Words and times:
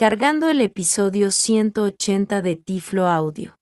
Cargando 0.00 0.48
el 0.48 0.62
episodio 0.62 1.30
180 1.30 2.40
de 2.40 2.56
Tiflo 2.56 3.06
Audio. 3.06 3.54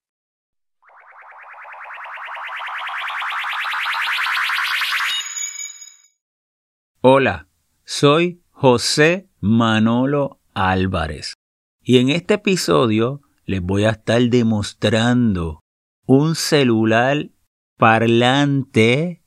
Hola, 7.01 7.49
soy 7.85 8.41
José 8.53 9.29
Manolo 9.41 10.39
Álvarez 10.55 11.35
y 11.83 11.99
en 11.99 12.09
este 12.11 12.35
episodio 12.35 13.21
les 13.45 13.61
voy 13.61 13.83
a 13.83 13.91
estar 13.91 14.23
demostrando 14.23 15.59
un 16.07 16.37
celular 16.37 17.31
parlante 17.77 19.25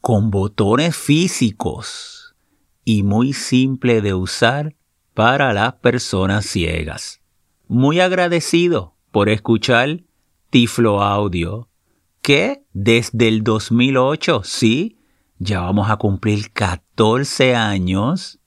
con 0.00 0.30
botones 0.30 0.96
físicos 0.96 2.36
y 2.84 3.02
muy 3.02 3.32
simple 3.32 4.00
de 4.00 4.14
usar 4.14 4.76
para 5.14 5.52
las 5.52 5.74
personas 5.74 6.44
ciegas. 6.44 7.20
Muy 7.68 8.00
agradecido 8.00 8.96
por 9.10 9.28
escuchar 9.28 10.02
Tiflo 10.50 11.02
Audio, 11.02 11.68
que 12.20 12.64
desde 12.72 13.28
el 13.28 13.44
2008, 13.44 14.42
sí, 14.44 14.98
ya 15.38 15.60
vamos 15.60 15.88
a 15.88 15.96
cumplir 15.96 16.52
14 16.52 17.54
años, 17.54 18.40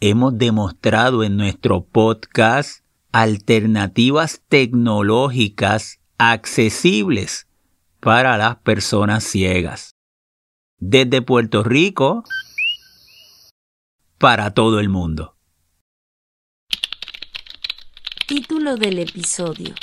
hemos 0.00 0.38
demostrado 0.38 1.24
en 1.24 1.36
nuestro 1.36 1.84
podcast 1.84 2.84
alternativas 3.12 4.42
tecnológicas 4.48 6.00
accesibles 6.16 7.48
para 8.00 8.36
las 8.36 8.56
personas 8.56 9.24
ciegas. 9.24 9.94
Desde 10.78 11.22
Puerto 11.22 11.62
Rico 11.62 12.24
para 14.18 14.52
todo 14.54 14.80
el 14.80 14.88
mundo. 14.88 15.36
Título 18.34 18.76
del 18.76 18.98
episodio. 18.98 19.74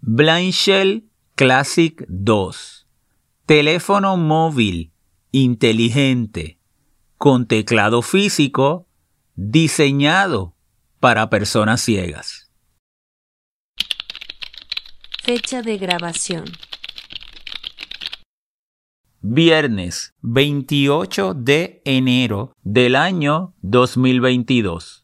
Blind 0.00 0.52
Shell 0.52 1.08
Classic 1.36 2.04
2 2.08 2.88
Teléfono 3.46 4.16
móvil 4.16 4.90
inteligente 5.30 6.58
con 7.16 7.46
teclado 7.46 8.02
físico 8.02 8.88
diseñado 9.36 10.56
para 10.98 11.30
personas 11.30 11.80
ciegas. 11.80 12.50
Fecha 15.22 15.62
de 15.62 15.78
grabación. 15.78 16.46
Viernes 19.20 20.12
28 20.22 21.34
de 21.34 21.82
enero 21.84 22.52
del 22.64 22.96
año 22.96 23.54
2022. 23.62 24.99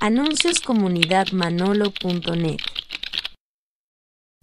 Anuncios 0.00 0.60
comunidadmanolo.net. 0.60 2.58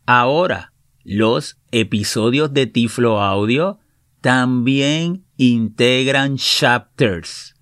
Ahora 0.06 0.74
los 1.06 1.58
episodios 1.72 2.54
de 2.54 2.68
Tiflo 2.68 3.22
Audio 3.22 3.80
también 4.20 5.24
integran 5.38 6.36
chapters, 6.36 7.56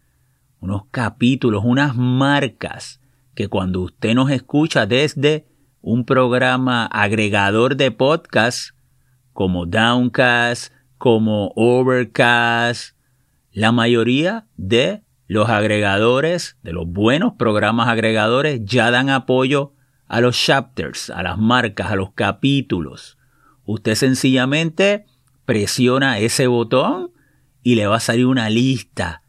unos 0.59 0.85
capítulos, 0.89 1.61
unas 1.63 1.95
marcas 1.95 2.99
que 3.35 3.47
cuando 3.47 3.81
usted 3.81 4.15
nos 4.15 4.31
escucha 4.31 4.87
desde 4.87 5.45
un 5.79 6.03
programa 6.03 6.87
agregador 6.87 7.75
de 7.75 7.91
podcast 7.91 8.71
como 9.33 9.67
Downcast, 9.67 10.73
como 10.97 11.53
Overcast, 11.55 12.97
la 13.51 13.71
mayoría 13.71 14.47
de 14.57 15.03
los 15.33 15.49
agregadores, 15.49 16.57
de 16.61 16.73
los 16.73 16.87
buenos 16.87 17.33
programas 17.33 17.89
agregadores, 17.89 18.61
ya 18.65 18.91
dan 18.91 19.09
apoyo 19.09 19.73
a 20.07 20.21
los 20.21 20.37
chapters, 20.37 21.09
a 21.09 21.23
las 21.23 21.39
marcas, 21.39 21.91
a 21.91 21.95
los 21.95 22.11
capítulos. 22.11 23.17
Usted 23.65 23.95
sencillamente 23.95 25.05
presiona 25.45 26.19
ese 26.19 26.45
botón 26.45 27.11
y 27.63 27.73
le 27.73 27.87
va 27.87 27.95
a 27.95 27.99
salir 27.99 28.27
una 28.27 28.51
lista. 28.51 29.23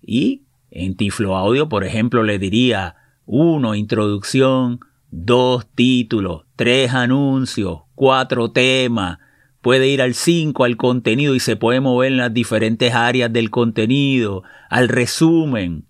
Y 0.00 0.44
en 0.70 0.96
Tiflo 0.96 1.36
Audio, 1.36 1.68
por 1.68 1.82
ejemplo, 1.82 2.22
le 2.22 2.38
diría 2.38 2.94
1. 3.26 3.74
Introducción, 3.74 4.78
2. 5.10 5.66
Títulos, 5.74 6.44
3. 6.54 6.94
Anuncios, 6.94 7.80
4. 7.96 8.52
Temas. 8.52 9.18
Puede 9.68 9.86
ir 9.88 10.00
al 10.00 10.14
5, 10.14 10.64
al 10.64 10.78
contenido 10.78 11.34
y 11.34 11.40
se 11.40 11.54
puede 11.54 11.80
mover 11.80 12.12
en 12.12 12.16
las 12.16 12.32
diferentes 12.32 12.94
áreas 12.94 13.30
del 13.30 13.50
contenido, 13.50 14.42
al 14.70 14.88
resumen. 14.88 15.84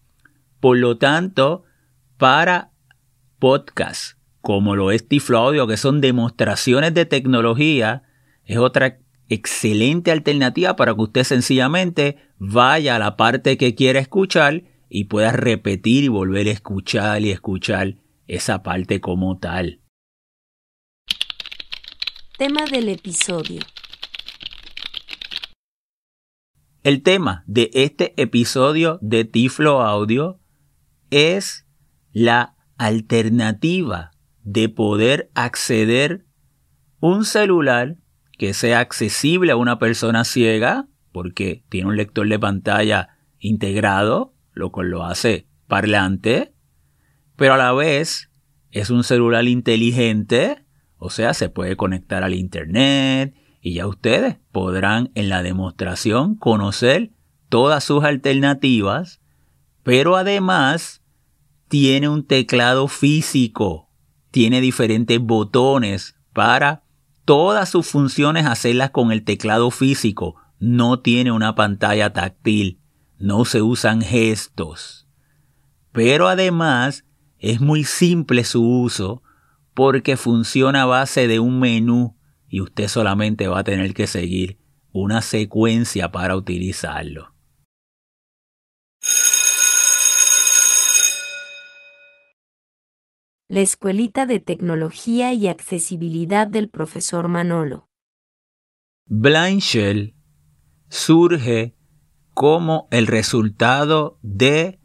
Por 0.59 0.79
lo 0.79 0.99
tanto, 0.99 1.63
para 2.17 2.73
podcast 3.39 4.19
como 4.41 4.75
lo 4.75 4.91
es 4.91 5.07
Tiflo 5.07 5.39
Audio, 5.39 5.69
que 5.69 5.77
son 5.77 6.01
demostraciones 6.01 6.93
de 6.93 7.07
tecnología, 7.07 8.03
es 8.45 8.57
otra 8.57 8.99
excelente 9.29 10.11
alternativa 10.11 10.75
para 10.75 10.93
que 10.97 11.03
usted 11.03 11.23
sencillamente 11.23 12.17
vaya 12.37 12.97
a 12.97 12.99
la 12.99 13.17
parte 13.17 13.57
que 13.57 13.77
quiera 13.77 14.01
escuchar 14.01 14.65
y 14.89 15.05
pueda 15.05 15.31
repetir 15.31 16.03
y 16.03 16.09
volver 16.09 16.49
a 16.49 16.51
escuchar 16.51 17.23
y 17.23 17.31
escuchar 17.31 17.95
esa 18.27 18.65
parte 18.65 19.01
como 19.01 19.39
tal. 19.39 19.83
Tema 22.39 22.67
del 22.71 22.89
episodio. 22.89 23.63
El 26.85 27.03
tema 27.03 27.43
de 27.49 27.69
este 27.75 28.15
episodio 28.17 29.01
de 29.03 29.25
Tiflo 29.25 29.83
Audio 29.83 30.39
es 31.11 31.67
la 32.13 32.55
alternativa 32.77 34.13
de 34.45 34.69
poder 34.69 35.33
acceder 35.35 36.27
un 37.01 37.25
celular 37.25 37.97
que 38.39 38.55
sea 38.55 38.79
accesible 38.79 39.51
a 39.51 39.57
una 39.57 39.81
persona 39.81 40.23
ciega, 40.23 40.87
porque 41.11 41.65
tiene 41.69 41.89
un 41.89 41.97
lector 41.97 42.29
de 42.29 42.39
pantalla 42.39 43.19
integrado, 43.41 44.33
lo 44.53 44.71
cual 44.71 44.91
lo 44.91 45.05
hace 45.05 45.49
parlante, 45.67 46.55
pero 47.35 47.55
a 47.55 47.59
la 47.59 47.73
vez 47.73 48.31
es 48.71 48.91
un 48.91 49.03
celular 49.03 49.49
inteligente, 49.49 50.68
o 50.99 51.11
sea, 51.11 51.35
se 51.35 51.49
puede 51.49 51.77
conectar 51.77 52.23
al 52.23 52.35
Internet 52.35 53.35
y 53.61 53.75
ya 53.75 53.87
ustedes 53.87 54.37
podrán 54.53 55.11
en 55.15 55.29
la 55.29 55.43
demostración 55.43 56.35
conocer 56.35 57.11
todas 57.49 57.85
sus 57.85 58.05
alternativas, 58.05 59.21
pero 59.83 60.17
además 60.17 61.03
tiene 61.69 62.09
un 62.09 62.25
teclado 62.25 62.89
físico 62.89 63.89
tiene 64.31 64.61
diferentes 64.61 65.21
botones 65.21 66.15
para 66.33 66.85
todas 67.25 67.69
sus 67.69 67.87
funciones 67.87 68.47
hacerlas 68.47 68.91
con 68.91 69.13
el 69.13 69.25
teclado 69.25 69.71
físico. 69.71 70.37
No 70.59 71.01
tiene 71.01 71.33
una 71.33 71.55
pantalla 71.55 72.13
táctil, 72.13 72.81
no 73.19 73.45
se 73.45 73.63
usan 73.63 74.03
gestos. 74.03 75.07
Pero 75.93 76.29
además 76.29 77.05
es 77.39 77.61
muy 77.61 77.85
simple 77.85 78.45
su 78.45 78.63
uso 78.65 79.23
porque 79.79 80.17
funciona 80.17 80.83
a 80.83 80.87
base 80.87 81.29
de 81.29 81.39
un 81.39 81.61
menú 81.61 82.17
y 82.49 82.63
usted 82.63 82.89
solamente 82.89 83.47
va 83.47 83.61
a 83.61 83.63
tener 83.63 83.95
que 83.95 84.09
seguir 84.09 84.59
una 84.91 85.23
secuencia 85.23 86.11
para 86.11 86.35
utilizarlo. 86.35 87.33
la 93.51 93.61
Escuelita 93.61 94.27
de 94.27 94.41
Tecnología 94.41 95.33
y 95.33 95.47
Accesibilidad 95.47 96.49
del 96.49 96.69
profesor 96.69 97.29
Manolo. 97.29 97.89
Blind 99.07 99.61
Shell 99.61 100.17
surge 100.89 101.77
como 102.35 102.89
el 102.91 103.07
resultado 103.07 104.19
de 104.23 104.81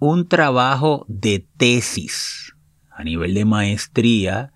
un 0.00 0.28
trabajo 0.28 1.06
de 1.08 1.48
tesis 1.56 2.53
a 2.94 3.04
nivel 3.04 3.34
de 3.34 3.44
maestría 3.44 4.52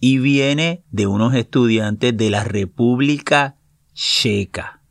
y 0.00 0.18
viene 0.18 0.84
de 0.90 1.06
unos 1.06 1.34
estudiantes 1.34 2.16
de 2.16 2.30
la 2.30 2.44
República 2.44 3.56
Checa. 3.94 4.82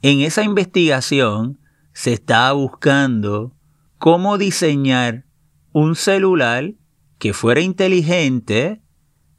En 0.00 0.20
esa 0.20 0.42
investigación 0.42 1.60
se 1.92 2.12
estaba 2.12 2.52
buscando 2.52 3.54
cómo 3.98 4.38
diseñar 4.38 5.26
un 5.72 5.94
celular 5.94 6.74
que 7.18 7.32
fuera 7.32 7.60
inteligente, 7.60 8.82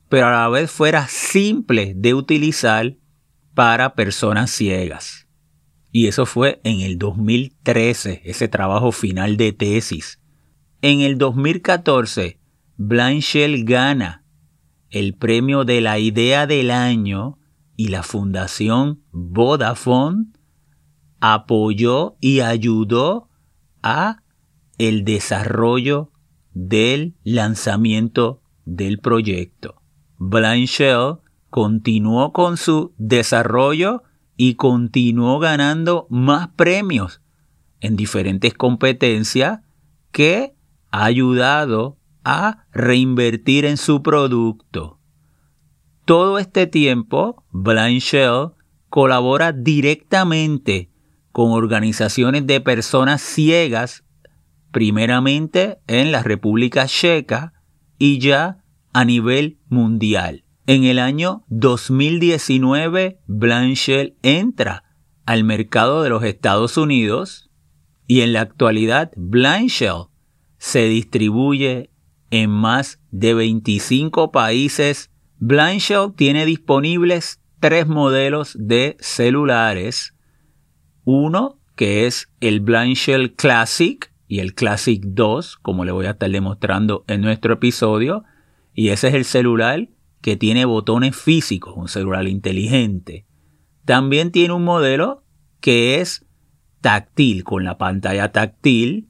pero 0.08 0.28
a 0.28 0.32
la 0.32 0.50
vez 0.50 0.72
fuera 0.72 1.08
simple 1.08 1.94
de 1.96 2.14
utilizar 2.14 2.96
para 3.54 3.96
personas 3.96 4.52
ciegas. 4.52 5.28
Y 5.92 6.08
eso 6.08 6.26
fue 6.26 6.60
en 6.64 6.82
el 6.82 6.98
2013, 6.98 8.22
ese 8.24 8.48
trabajo 8.48 8.92
final 8.92 9.38
de 9.38 9.52
tesis. 9.52 10.20
En 10.86 11.00
el 11.00 11.18
2014, 11.18 12.42
Blind 12.76 13.22
Shell 13.22 13.64
gana 13.64 14.26
el 14.90 15.16
premio 15.16 15.64
de 15.64 15.80
la 15.80 15.98
idea 15.98 16.46
del 16.46 16.72
año 16.72 17.40
y 17.78 17.88
la 17.88 18.04
fundación 18.04 19.02
Vodafone 19.14 20.26
apoyó 21.22 22.18
y 22.20 22.42
ayudó 22.42 23.30
a 23.82 24.24
el 24.78 25.06
desarrollo 25.06 26.12
del 26.52 27.16
lanzamiento 27.24 28.42
del 28.66 29.00
proyecto. 29.00 29.82
Blind 30.18 30.68
Shell 30.68 31.20
continuó 31.50 32.34
con 32.34 32.58
su 32.58 32.94
desarrollo 32.98 34.04
y 34.36 34.56
continuó 34.56 35.40
ganando 35.40 36.08
más 36.10 36.50
premios 36.58 37.22
en 37.80 37.96
diferentes 37.96 38.54
competencias 38.54 39.62
que 40.12 40.58
ha 40.94 41.06
ayudado 41.06 41.98
a 42.24 42.68
reinvertir 42.72 43.66
en 43.66 43.78
su 43.78 44.04
producto. 44.04 45.00
Todo 46.06 46.38
este 46.38 46.68
tiempo, 46.68 47.44
Blind 47.52 48.04
colabora 48.90 49.54
directamente 49.54 50.92
con 51.32 51.52
organizaciones 51.52 52.46
de 52.46 52.62
personas 52.62 53.22
ciegas, 53.22 54.04
primeramente 54.72 55.80
en 55.88 56.12
la 56.12 56.22
República 56.22 56.86
Checa 56.86 57.54
y 57.98 58.20
ya 58.20 58.64
a 58.94 59.04
nivel 59.04 59.58
mundial. 59.70 60.46
En 60.68 60.84
el 60.84 61.00
año 61.00 61.44
2019, 61.48 63.20
Blanchell 63.26 64.16
entra 64.22 64.84
al 65.26 65.44
mercado 65.44 66.04
de 66.04 66.10
los 66.10 66.24
Estados 66.24 66.78
Unidos 66.78 67.50
y 68.06 68.22
en 68.22 68.34
la 68.34 68.42
actualidad 68.42 69.12
Blanchell 69.16 70.13
se 70.64 70.86
distribuye 70.86 71.90
en 72.32 72.50
más 72.50 73.02
de 73.12 73.34
25 73.34 74.32
países. 74.32 75.12
Blanchell 75.38 76.14
tiene 76.16 76.46
disponibles 76.46 77.42
tres 77.60 77.86
modelos 77.86 78.56
de 78.58 78.96
celulares. 79.02 80.16
Uno 81.04 81.60
que 81.76 82.08
es 82.08 82.30
el 82.40 82.62
Blanchell 82.62 83.36
Classic 83.36 84.10
y 84.30 84.40
el 84.40 84.56
Classic 84.56 85.04
2, 85.04 85.58
como 85.58 85.84
le 85.84 85.92
voy 85.92 86.06
a 86.06 86.12
estar 86.12 86.32
demostrando 86.32 87.04
en 87.10 87.20
nuestro 87.20 87.56
episodio. 87.56 88.24
Y 88.74 88.88
ese 88.88 89.10
es 89.10 89.16
el 89.16 89.26
celular 89.26 89.90
que 90.22 90.38
tiene 90.38 90.64
botones 90.64 91.14
físicos, 91.14 91.74
un 91.76 91.90
celular 91.90 92.26
inteligente. 92.26 93.26
También 93.84 94.32
tiene 94.32 94.54
un 94.54 94.64
modelo 94.64 95.26
que 95.60 96.00
es 96.00 96.26
táctil, 96.80 97.44
con 97.44 97.66
la 97.66 97.78
pantalla 97.78 98.32
táctil. 98.32 99.10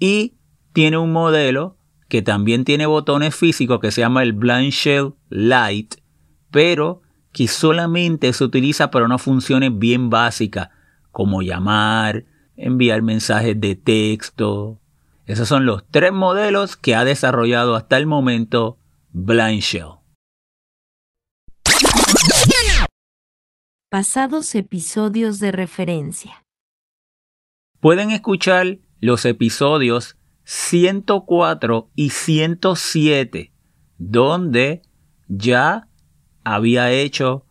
Y 0.00 0.33
tiene 0.74 0.98
un 0.98 1.12
modelo 1.12 1.78
que 2.08 2.20
también 2.20 2.64
tiene 2.64 2.84
botones 2.84 3.34
físicos 3.34 3.80
que 3.80 3.92
se 3.92 4.02
llama 4.02 4.22
el 4.22 4.34
Blind 4.34 4.72
Shell 4.72 5.14
Lite, 5.30 6.02
pero 6.50 7.00
que 7.32 7.48
solamente 7.48 8.32
se 8.32 8.44
utiliza 8.44 8.90
para 8.90 9.06
unas 9.06 9.22
funciones 9.22 9.70
bien 9.78 10.10
básicas, 10.10 10.68
como 11.12 11.42
llamar, 11.42 12.24
enviar 12.56 13.02
mensajes 13.02 13.58
de 13.58 13.76
texto. 13.76 14.80
Esos 15.26 15.48
son 15.48 15.64
los 15.64 15.84
tres 15.90 16.12
modelos 16.12 16.76
que 16.76 16.94
ha 16.94 17.04
desarrollado 17.04 17.76
hasta 17.76 17.96
el 17.96 18.06
momento 18.06 18.76
Blind 19.12 19.62
Shell. 19.62 20.00
Pasados 23.88 24.56
episodios 24.56 25.38
de 25.38 25.52
referencia. 25.52 26.44
Pueden 27.78 28.10
escuchar 28.10 28.78
los 29.00 29.24
episodios 29.24 30.16
104 30.44 31.90
y 31.94 32.10
107, 32.10 33.52
donde 33.98 34.82
ya 35.28 35.88
había 36.44 36.90
hecho 36.92 37.46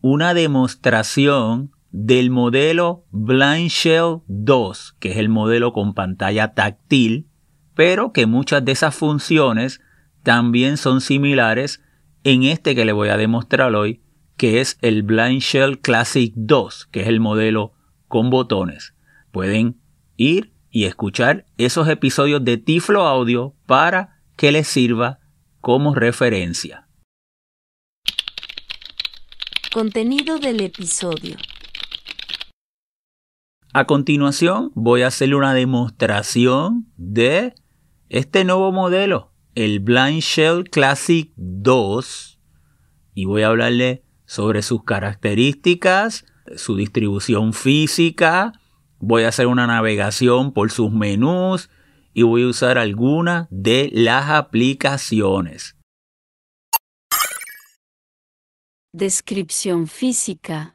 una 0.00 0.34
demostración 0.34 1.72
del 1.90 2.30
modelo 2.30 3.06
Blind 3.10 3.70
Shell 3.70 4.18
2, 4.26 4.96
que 4.98 5.12
es 5.12 5.16
el 5.16 5.28
modelo 5.28 5.72
con 5.72 5.94
pantalla 5.94 6.52
táctil, 6.52 7.28
pero 7.74 8.12
que 8.12 8.26
muchas 8.26 8.64
de 8.64 8.72
esas 8.72 8.94
funciones 8.94 9.80
también 10.22 10.76
son 10.76 11.00
similares 11.00 11.82
en 12.24 12.42
este 12.44 12.74
que 12.74 12.84
le 12.84 12.92
voy 12.92 13.10
a 13.10 13.16
demostrar 13.16 13.74
hoy, 13.74 14.02
que 14.36 14.60
es 14.60 14.78
el 14.82 15.02
Blind 15.02 15.40
Shell 15.40 15.80
Classic 15.80 16.32
2, 16.34 16.88
que 16.90 17.02
es 17.02 17.08
el 17.08 17.20
modelo 17.20 17.72
con 18.08 18.30
botones. 18.30 18.94
Pueden 19.30 19.80
ir 20.16 20.53
y 20.74 20.86
escuchar 20.86 21.46
esos 21.56 21.88
episodios 21.88 22.44
de 22.44 22.56
Tiflo 22.58 23.06
Audio 23.06 23.54
para 23.64 24.20
que 24.36 24.50
les 24.50 24.66
sirva 24.66 25.20
como 25.60 25.94
referencia. 25.94 26.88
Contenido 29.72 30.40
del 30.40 30.60
episodio. 30.60 31.36
A 33.72 33.84
continuación 33.86 34.72
voy 34.74 35.02
a 35.02 35.06
hacerle 35.06 35.36
una 35.36 35.54
demostración 35.54 36.92
de 36.96 37.54
este 38.08 38.44
nuevo 38.44 38.72
modelo 38.72 39.30
el 39.54 39.78
Blind 39.78 40.22
Shell 40.22 40.68
Classic 40.70 41.30
2 41.36 42.40
y 43.14 43.26
voy 43.26 43.42
a 43.42 43.46
hablarle 43.46 44.02
sobre 44.26 44.62
sus 44.62 44.82
características, 44.82 46.26
su 46.56 46.74
distribución 46.74 47.52
física, 47.52 48.54
voy 49.06 49.24
a 49.24 49.28
hacer 49.28 49.46
una 49.46 49.66
navegación 49.66 50.52
por 50.52 50.70
sus 50.70 50.90
menús 50.90 51.68
y 52.14 52.22
voy 52.22 52.44
a 52.44 52.48
usar 52.48 52.78
algunas 52.78 53.48
de 53.50 53.90
las 53.92 54.30
aplicaciones. 54.30 55.76
Descripción 58.94 59.88
física. 59.88 60.74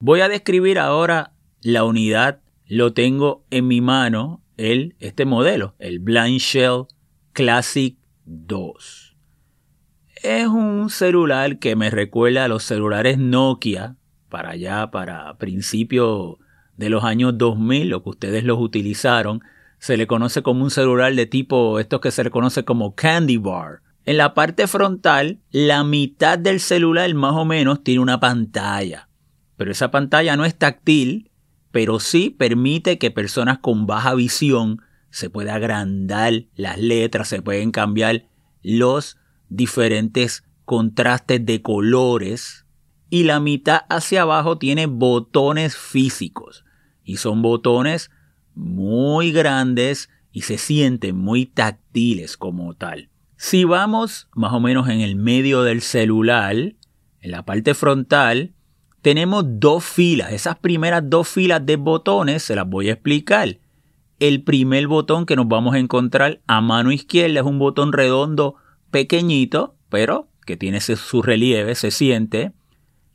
Voy 0.00 0.22
a 0.22 0.28
describir 0.28 0.78
ahora 0.78 1.34
la 1.60 1.84
unidad. 1.84 2.40
Lo 2.64 2.94
tengo 2.94 3.44
en 3.50 3.66
mi 3.66 3.82
mano 3.82 4.42
el, 4.56 4.96
este 4.98 5.26
modelo, 5.26 5.74
el 5.78 5.98
Blind 5.98 6.38
Shell 6.38 6.86
Classic 7.32 7.98
2. 8.24 9.16
Es 10.22 10.46
un 10.46 10.88
celular 10.88 11.58
que 11.58 11.76
me 11.76 11.90
recuerda 11.90 12.44
a 12.44 12.48
los 12.48 12.62
celulares 12.62 13.18
Nokia 13.18 13.96
para 14.30 14.50
allá, 14.50 14.90
para 14.90 15.36
principios 15.36 16.36
de 16.76 16.88
los 16.88 17.04
años 17.04 17.36
2000, 17.36 17.90
lo 17.90 18.02
que 18.02 18.08
ustedes 18.08 18.44
los 18.44 18.58
utilizaron. 18.58 19.42
Se 19.78 19.98
le 19.98 20.06
conoce 20.06 20.42
como 20.42 20.64
un 20.64 20.70
celular 20.70 21.14
de 21.14 21.26
tipo, 21.26 21.78
esto 21.78 22.00
que 22.00 22.10
se 22.10 22.24
le 22.24 22.30
conoce 22.30 22.64
como 22.64 22.94
Candy 22.94 23.36
Bar. 23.36 23.82
En 24.06 24.16
la 24.16 24.32
parte 24.32 24.66
frontal, 24.66 25.40
la 25.50 25.84
mitad 25.84 26.38
del 26.38 26.60
celular 26.60 27.12
más 27.14 27.34
o 27.34 27.44
menos 27.44 27.84
tiene 27.84 28.00
una 28.00 28.18
pantalla. 28.18 29.08
Pero 29.56 29.72
esa 29.72 29.90
pantalla 29.90 30.36
no 30.36 30.46
es 30.46 30.56
táctil, 30.56 31.30
pero 31.70 32.00
sí 32.00 32.30
permite 32.30 32.98
que 32.98 33.10
personas 33.10 33.58
con 33.58 33.86
baja 33.86 34.14
visión 34.14 34.80
se 35.10 35.28
pueda 35.28 35.56
agrandar 35.56 36.44
las 36.54 36.78
letras, 36.78 37.28
se 37.28 37.42
pueden 37.42 37.72
cambiar 37.72 38.24
los 38.62 39.18
diferentes 39.48 40.44
contrastes 40.64 41.44
de 41.44 41.60
colores 41.60 42.64
y 43.10 43.24
la 43.24 43.40
mitad 43.40 43.82
hacia 43.88 44.22
abajo 44.22 44.56
tiene 44.56 44.86
botones 44.86 45.76
físicos 45.76 46.64
y 47.04 47.16
son 47.16 47.42
botones 47.42 48.10
muy 48.54 49.32
grandes 49.32 50.08
y 50.32 50.42
se 50.42 50.58
sienten 50.58 51.16
muy 51.16 51.46
táctiles 51.46 52.36
como 52.36 52.74
tal. 52.74 53.08
Si 53.36 53.64
vamos 53.64 54.28
más 54.34 54.52
o 54.52 54.60
menos 54.60 54.88
en 54.88 55.00
el 55.00 55.16
medio 55.16 55.62
del 55.62 55.80
celular, 55.80 56.54
en 56.54 57.30
la 57.30 57.44
parte 57.44 57.74
frontal, 57.74 58.52
tenemos 59.02 59.44
dos 59.46 59.82
filas. 59.84 60.32
Esas 60.32 60.58
primeras 60.58 61.02
dos 61.08 61.28
filas 61.28 61.64
de 61.64 61.76
botones 61.76 62.42
se 62.42 62.54
las 62.54 62.68
voy 62.68 62.90
a 62.90 62.92
explicar. 62.92 63.58
El 64.20 64.42
primer 64.42 64.86
botón 64.86 65.26
que 65.26 65.36
nos 65.36 65.48
vamos 65.48 65.74
a 65.74 65.78
encontrar 65.78 66.40
a 66.46 66.60
mano 66.60 66.92
izquierda 66.92 67.40
es 67.40 67.46
un 67.46 67.58
botón 67.58 67.92
redondo 67.92 68.56
pequeñito, 68.90 69.74
pero 69.88 70.28
que 70.44 70.56
tiene 70.56 70.80
su 70.80 71.22
relieve, 71.22 71.74
se 71.74 71.90
siente. 71.90 72.52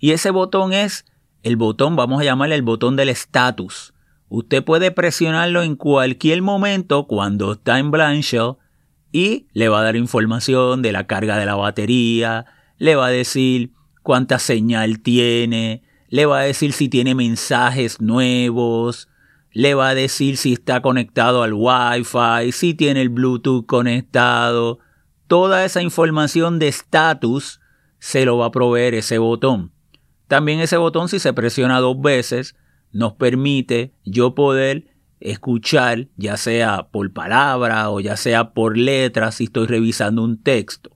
Y 0.06 0.12
ese 0.12 0.30
botón 0.30 0.72
es 0.72 1.04
el 1.42 1.56
botón, 1.56 1.96
vamos 1.96 2.22
a 2.22 2.24
llamarle 2.24 2.54
el 2.54 2.62
botón 2.62 2.96
del 2.96 3.10
estatus. 3.10 3.96
Usted 4.30 4.64
puede 4.64 4.92
presionarlo 4.92 5.64
en 5.64 5.76
cualquier 5.76 6.44
momento 6.44 7.08
cuando 7.08 7.54
está 7.54 7.80
en 7.80 7.90
Blanchell 7.90 8.54
y 9.12 9.48
le 9.54 9.68
va 9.68 9.80
a 9.80 9.84
dar 9.84 9.96
información 9.96 10.84
de 10.84 10.92
la 10.92 11.08
carga 11.08 11.38
de 11.38 11.48
la 11.48 11.56
batería, 11.56 12.46
le 12.78 12.96
va 12.96 13.08
a 13.08 13.10
decir 13.10 13.72
cuánta 14.04 14.38
señal 14.38 15.00
tiene, 15.00 15.82
le 16.10 16.28
va 16.28 16.42
a 16.42 16.44
decir 16.44 16.74
si 16.74 16.88
tiene 16.88 17.16
mensajes 17.16 18.00
nuevos, 18.00 19.08
le 19.54 19.74
va 19.74 19.90
a 19.90 19.96
decir 19.96 20.38
si 20.38 20.54
está 20.54 20.84
conectado 20.84 21.42
al 21.42 21.56
Wi-Fi, 21.56 22.52
si 22.52 22.76
tiene 22.76 23.02
el 23.02 23.10
Bluetooth 23.10 23.66
conectado. 23.66 24.78
Toda 25.26 25.66
esa 25.66 25.82
información 25.82 26.60
de 26.60 26.68
estatus 26.68 27.60
se 27.98 28.24
lo 28.24 28.38
va 28.38 28.46
a 28.46 28.52
proveer 28.52 28.94
ese 28.94 29.18
botón. 29.18 29.74
También 30.28 30.60
ese 30.60 30.78
botón 30.78 31.10
si 31.10 31.20
se 31.20 31.34
presiona 31.34 31.80
dos 31.80 32.02
veces 32.02 32.56
nos 32.92 33.14
permite 33.14 33.94
yo 34.06 34.36
poder 34.36 34.88
escuchar 35.20 36.08
ya 36.18 36.38
sea 36.38 36.88
por 36.92 37.12
palabra 37.12 37.90
o 37.90 38.00
ya 38.00 38.16
sea 38.18 38.54
por 38.54 38.78
letra 38.78 39.32
si 39.32 39.46
estoy 39.46 39.68
revisando 39.68 40.24
un 40.24 40.42
texto. 40.42 40.92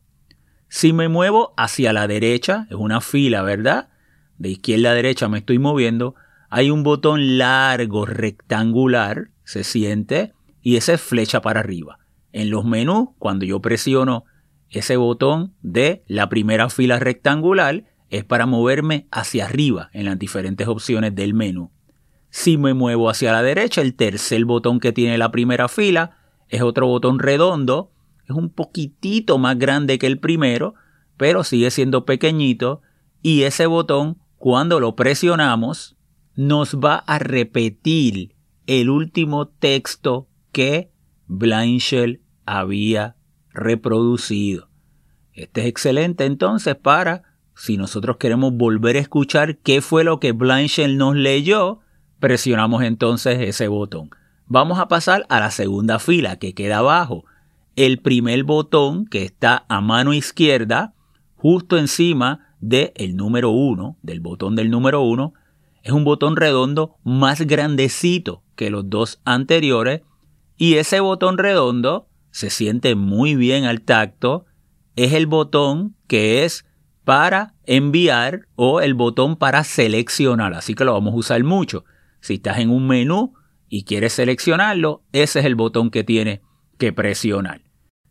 Si 0.68 0.94
me 0.94 1.10
muevo 1.10 1.54
hacia 1.58 1.94
la 1.94 2.08
derecha, 2.08 2.68
es 2.70 2.76
una 2.76 3.02
fila, 3.02 3.42
¿verdad? 3.42 3.90
De 4.38 4.50
izquierda 4.50 4.92
a 4.92 4.94
derecha 4.94 5.28
me 5.28 5.40
estoy 5.40 5.60
moviendo. 5.60 6.16
hay 6.52 6.72
un 6.72 6.84
botón 6.84 7.38
largo, 7.38 8.06
rectangular, 8.06 9.30
se 9.44 9.64
siente, 9.64 10.34
y 10.62 10.78
esa 10.78 10.94
es 10.94 11.02
flecha 11.02 11.42
para 11.42 11.60
arriba. 11.60 12.00
En 12.32 12.50
los 12.50 12.66
menús, 12.66 13.10
cuando 13.18 13.46
yo 13.46 13.60
presiono 13.62 14.26
ese 14.70 14.98
botón 14.98 15.54
de 15.62 16.04
la 16.08 16.30
primera 16.30 16.70
fila 16.70 17.00
rectangular, 17.00 17.86
es 18.10 18.24
para 18.24 18.46
moverme 18.46 19.08
hacia 19.12 19.46
arriba 19.46 19.90
en 19.94 20.06
las 20.06 20.18
diferentes 20.18 20.68
opciones 20.68 21.16
del 21.16 21.34
menú. 21.34 21.72
Si 22.30 22.58
me 22.58 22.74
muevo 22.74 23.10
hacia 23.10 23.32
la 23.32 23.42
derecha, 23.42 23.82
el 23.82 23.96
tercer 23.96 24.46
botón 24.46 24.80
que 24.80 24.92
tiene 24.92 25.18
la 25.18 25.32
primera 25.32 25.68
fila 25.68 26.18
es 26.48 26.62
otro 26.62 26.88
botón 26.88 27.20
redondo, 27.20 27.92
es 28.28 28.36
un 28.36 28.50
poquitito 28.50 29.38
más 29.38 29.58
grande 29.58 29.98
que 29.98 30.08
el 30.08 30.20
primero, 30.20 30.76
pero 31.18 31.44
sigue 31.44 31.72
siendo 31.72 32.06
pequeñito 32.06 32.82
y 33.22 33.44
ese 33.44 33.66
botón 33.66 34.18
cuando 34.38 34.80
lo 34.80 34.96
presionamos 34.96 35.98
nos 36.36 36.76
va 36.78 36.96
a 36.96 37.20
repetir 37.20 38.36
el 38.66 38.90
último 38.90 39.48
texto 39.48 40.30
que 40.52 40.92
Blanchell 41.28 42.22
había 42.46 43.16
reproducido. 43.50 44.70
Este 45.34 45.62
es 45.62 45.68
excelente 45.68 46.26
entonces 46.26 46.76
para 46.76 47.29
si 47.60 47.76
nosotros 47.76 48.16
queremos 48.16 48.54
volver 48.54 48.96
a 48.96 49.00
escuchar 49.00 49.58
qué 49.58 49.82
fue 49.82 50.06
lo 50.06 50.22
que 50.22 50.32
Blanchell 50.32 50.98
nos 50.98 51.18
leyó, 51.18 51.80
presionamos 52.22 52.84
entonces 52.84 53.38
ese 53.42 53.68
botón. 53.68 54.12
Vamos 54.46 54.80
a 54.80 54.88
pasar 54.88 55.26
a 55.28 55.42
la 55.42 55.52
segunda 55.52 56.00
fila 56.00 56.38
que 56.38 56.54
queda 56.54 56.78
abajo. 56.78 57.26
El 57.76 58.00
primer 58.00 58.46
botón 58.46 59.06
que 59.06 59.26
está 59.26 59.66
a 59.68 59.82
mano 59.82 60.14
izquierda, 60.14 60.94
justo 61.36 61.78
encima 61.78 62.56
del 62.62 62.94
el 62.96 63.18
número 63.18 63.50
1, 63.50 63.98
del 64.04 64.22
botón 64.22 64.56
del 64.56 64.70
número 64.70 65.02
1, 65.02 65.34
es 65.84 65.92
un 65.92 66.06
botón 66.06 66.38
redondo 66.38 66.96
más 67.04 67.42
grandecito 67.42 68.42
que 68.56 68.70
los 68.70 68.90
dos 68.90 69.20
anteriores 69.26 70.02
y 70.56 70.76
ese 70.76 71.02
botón 71.02 71.38
redondo 71.38 72.08
se 72.32 72.52
siente 72.52 72.96
muy 72.96 73.36
bien 73.36 73.66
al 73.66 73.82
tacto, 73.82 74.46
es 74.96 75.12
el 75.12 75.28
botón 75.28 75.98
que 76.08 76.46
es 76.46 76.64
para 77.10 77.56
enviar 77.66 78.42
o 78.56 78.82
el 78.82 78.94
botón 78.94 79.36
para 79.36 79.64
seleccionar, 79.64 80.54
así 80.54 80.76
que 80.76 80.86
lo 80.86 80.94
vamos 80.94 81.16
a 81.16 81.18
usar 81.18 81.44
mucho. 81.44 81.84
Si 82.22 82.36
estás 82.36 82.60
en 82.60 82.70
un 82.70 82.86
menú 82.86 83.34
y 83.68 83.84
quieres 83.84 84.14
seleccionarlo, 84.14 85.02
ese 85.12 85.40
es 85.40 85.46
el 85.46 85.56
botón 85.56 85.90
que 85.90 86.04
tiene 86.04 86.44
que 86.78 86.94
presionar. 86.94 87.62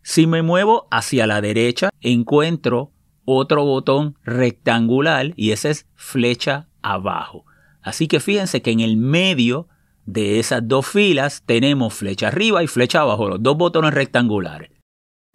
Si 0.02 0.26
me 0.26 0.42
muevo 0.42 0.88
hacia 0.90 1.28
la 1.28 1.40
derecha, 1.40 1.90
encuentro 2.00 2.90
otro 3.24 3.64
botón 3.64 4.16
rectangular 4.24 5.32
y 5.36 5.52
ese 5.52 5.70
es 5.70 5.86
flecha 5.94 6.66
abajo. 6.82 7.44
Así 7.80 8.08
que 8.08 8.18
fíjense 8.18 8.62
que 8.62 8.72
en 8.72 8.80
el 8.80 8.96
medio 8.96 9.68
de 10.06 10.40
esas 10.40 10.66
dos 10.66 10.88
filas 10.88 11.44
tenemos 11.46 11.94
flecha 11.94 12.26
arriba 12.26 12.64
y 12.64 12.66
flecha 12.66 13.02
abajo, 13.02 13.28
los 13.28 13.40
dos 13.44 13.56
botones 13.56 13.94
rectangulares. 13.94 14.72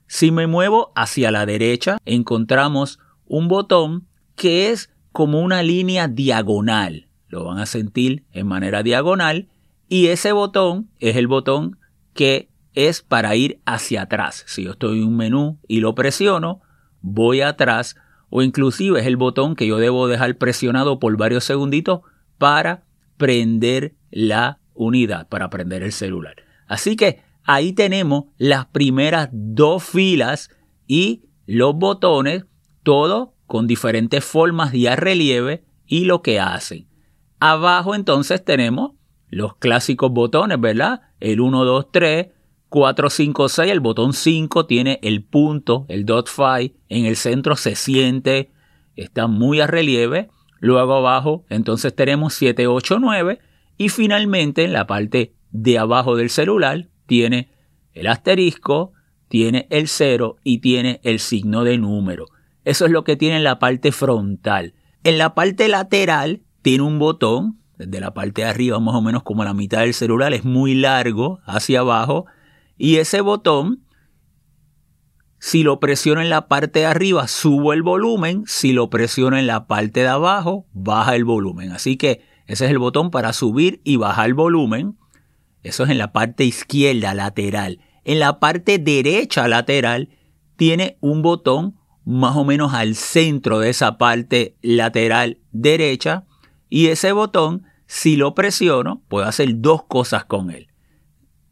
Si 0.06 0.32
me 0.32 0.48
muevo 0.48 0.92
hacia 0.98 1.32
la 1.32 1.46
derecha, 1.46 1.98
encontramos 2.04 3.00
un 3.28 3.48
botón 3.48 4.08
que 4.36 4.70
es 4.70 4.92
como 5.12 5.42
una 5.42 5.64
línea 5.64 6.08
diagonal. 6.08 7.08
Lo 7.28 7.46
van 7.46 7.60
a 7.60 7.66
sentir 7.66 8.24
en 8.32 8.48
manera 8.48 8.84
diagonal 8.84 9.48
y 9.90 10.08
ese 10.08 10.32
botón 10.32 10.90
es 11.00 11.16
el 11.16 11.28
botón 11.28 11.78
que 12.14 12.50
es 12.74 13.02
para 13.02 13.36
ir 13.36 13.60
hacia 13.66 14.04
atrás. 14.04 14.44
Si 14.48 14.64
yo 14.64 14.72
estoy 14.72 15.00
en 15.00 15.08
un 15.08 15.18
menú 15.18 15.60
y 15.68 15.80
lo 15.80 15.96
presiono, 15.96 16.62
voy 17.02 17.42
atrás 17.42 17.96
o 18.30 18.42
inclusive 18.42 19.00
es 19.00 19.06
el 19.06 19.18
botón 19.18 19.56
que 19.56 19.68
yo 19.68 19.78
debo 19.78 20.08
dejar 20.08 20.38
presionado 20.38 21.00
por 21.00 21.16
varios 21.18 21.44
segunditos 21.44 22.02
para 22.40 22.84
prender 23.18 23.94
la 24.10 24.60
unidad, 24.74 25.28
para 25.28 25.50
prender 25.50 25.84
el 25.84 25.92
celular. 25.92 26.36
Así 26.68 26.96
que 26.96 27.22
ahí 27.44 27.74
tenemos 27.74 28.26
las 28.38 28.66
primeras 28.66 29.30
dos 29.32 29.84
filas 29.84 30.50
y 30.88 31.26
los 31.46 31.76
botones, 31.76 32.46
todo 32.84 33.34
con 33.48 33.68
diferentes 33.68 34.24
formas 34.24 34.72
de 34.72 34.96
relieve 34.96 35.64
y 35.88 36.06
lo 36.06 36.22
que 36.22 36.40
hacen. 36.40 36.88
Abajo 37.40 37.96
entonces 37.96 38.44
tenemos 38.44 38.92
los 39.30 39.56
clásicos 39.56 40.12
botones, 40.12 40.60
¿verdad? 40.60 41.02
El 41.20 41.42
1, 41.42 41.66
2, 41.66 41.92
3, 41.92 42.28
4, 42.70 43.10
5, 43.10 43.50
6, 43.50 43.72
el 43.72 43.80
botón 43.80 44.14
5 44.14 44.66
tiene 44.66 45.00
el 45.04 45.24
punto, 45.24 45.86
el 45.90 46.06
dot 46.06 46.28
five, 46.28 46.74
en 46.90 47.06
el 47.06 47.16
centro 47.16 47.56
se 47.56 47.76
siente, 47.76 48.52
está 48.96 49.28
muy 49.28 49.60
a 49.60 49.68
relieve. 49.68 50.30
Luego 50.60 50.96
abajo, 50.96 51.46
entonces 51.50 51.96
tenemos 51.96 52.34
7, 52.34 52.68
8, 52.68 53.00
9 53.00 53.40
y 53.78 53.90
finalmente 53.90 54.64
en 54.64 54.74
la 54.74 54.88
parte 54.88 55.34
de 55.52 55.78
abajo 55.78 56.16
del 56.16 56.30
celular 56.30 56.88
tiene 57.06 57.50
el 57.94 58.08
asterisco, 58.08 58.94
tiene 59.28 59.68
el 59.70 59.88
0 59.88 60.38
y 60.44 60.60
tiene 60.60 61.00
el 61.04 61.20
signo 61.20 61.64
de 61.64 61.78
número. 61.78 62.28
Eso 62.66 62.86
es 62.86 62.92
lo 62.92 63.04
que 63.04 63.16
tiene 63.16 63.38
en 63.38 63.44
la 63.44 63.60
parte 63.60 63.92
frontal. 63.92 64.74
En 65.04 65.18
la 65.18 65.36
parte 65.36 65.68
lateral 65.68 66.42
tiene 66.62 66.84
un 66.84 67.00
botón, 67.00 67.60
desde 67.78 68.00
la 68.00 68.14
parte 68.14 68.44
de 68.44 68.48
arriba 68.48 68.80
más 68.80 68.96
o 68.96 69.02
menos 69.02 69.24
como 69.24 69.44
la 69.44 69.54
mitad 69.54 69.82
del 69.82 69.94
celular, 69.94 70.34
es 70.34 70.46
muy 70.46 70.76
largo 70.76 71.42
hacia 71.46 71.82
abajo 71.82 72.26
y 72.78 72.98
ese 72.98 73.22
botón, 73.22 73.84
si 75.40 75.64
lo 75.64 75.80
presiono 75.80 76.22
en 76.22 76.30
la 76.30 76.48
parte 76.48 76.80
de 76.80 76.86
arriba, 76.86 77.28
subo 77.28 77.74
el 77.74 77.84
volumen. 77.84 78.44
Si 78.48 78.74
lo 78.74 78.90
presiono 78.90 79.38
en 79.38 79.48
la 79.48 79.68
parte 79.68 80.02
de 80.02 80.08
abajo, 80.08 80.66
baja 80.74 81.16
el 81.16 81.26
volumen. 81.26 81.72
Así 81.72 81.98
que 81.98 82.22
ese 82.48 82.66
es 82.66 82.72
el 82.72 82.80
botón 82.80 83.12
para 83.12 83.34
subir 83.34 83.82
y 83.84 83.98
bajar 83.98 84.28
el 84.28 84.34
volumen. 84.34 84.98
Eso 85.64 85.84
es 85.84 85.90
en 85.90 85.98
la 85.98 86.12
parte 86.12 86.44
izquierda 86.44 87.14
lateral. 87.14 87.80
En 88.04 88.20
la 88.20 88.40
parte 88.40 88.80
derecha 88.80 89.48
lateral 89.48 90.10
tiene 90.58 90.98
un 91.00 91.22
botón 91.22 91.78
más 92.06 92.36
o 92.36 92.44
menos 92.44 92.74
al 92.74 92.96
centro 92.96 93.60
de 93.60 93.70
esa 93.70 93.98
parte 93.98 94.56
lateral 94.62 95.40
derecha. 95.52 96.26
Y 96.70 96.88
ese 96.88 97.12
botón, 97.12 97.64
si 97.86 98.16
lo 98.16 98.36
presiono, 98.36 99.02
puedo 99.08 99.26
hacer 99.26 99.62
dos 99.62 99.84
cosas 99.84 100.26
con 100.26 100.52
él. 100.52 100.68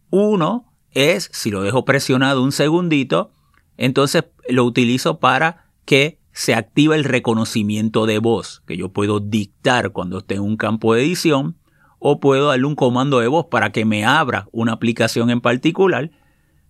Uno, 0.10 0.72
es, 0.91 1.29
si 1.34 1.51
lo 1.51 1.62
dejo 1.62 1.86
presionado 1.86 2.43
un 2.43 2.51
segundito, 2.51 3.31
entonces 3.77 4.25
lo 4.50 4.65
utilizo 4.65 5.20
para 5.20 5.65
que 5.86 6.20
se 6.34 6.53
active 6.53 6.96
el 6.96 7.03
reconocimiento 7.03 8.05
de 8.05 8.20
voz, 8.20 8.63
que 8.65 8.77
yo 8.77 8.89
puedo 8.89 9.20
dictar 9.20 9.91
cuando 9.91 10.20
esté 10.20 10.36
en 10.36 10.41
un 10.41 10.58
campo 10.58 10.93
de 10.93 11.01
edición, 11.01 11.58
o 12.00 12.20
puedo 12.20 12.48
darle 12.48 12.65
un 12.65 12.75
comando 12.75 13.20
de 13.20 13.27
voz 13.27 13.46
para 13.48 13.72
que 13.72 13.86
me 13.86 14.05
abra 14.05 14.48
una 14.51 14.74
aplicación 14.74 15.29
en 15.29 15.41
particular, 15.41 16.12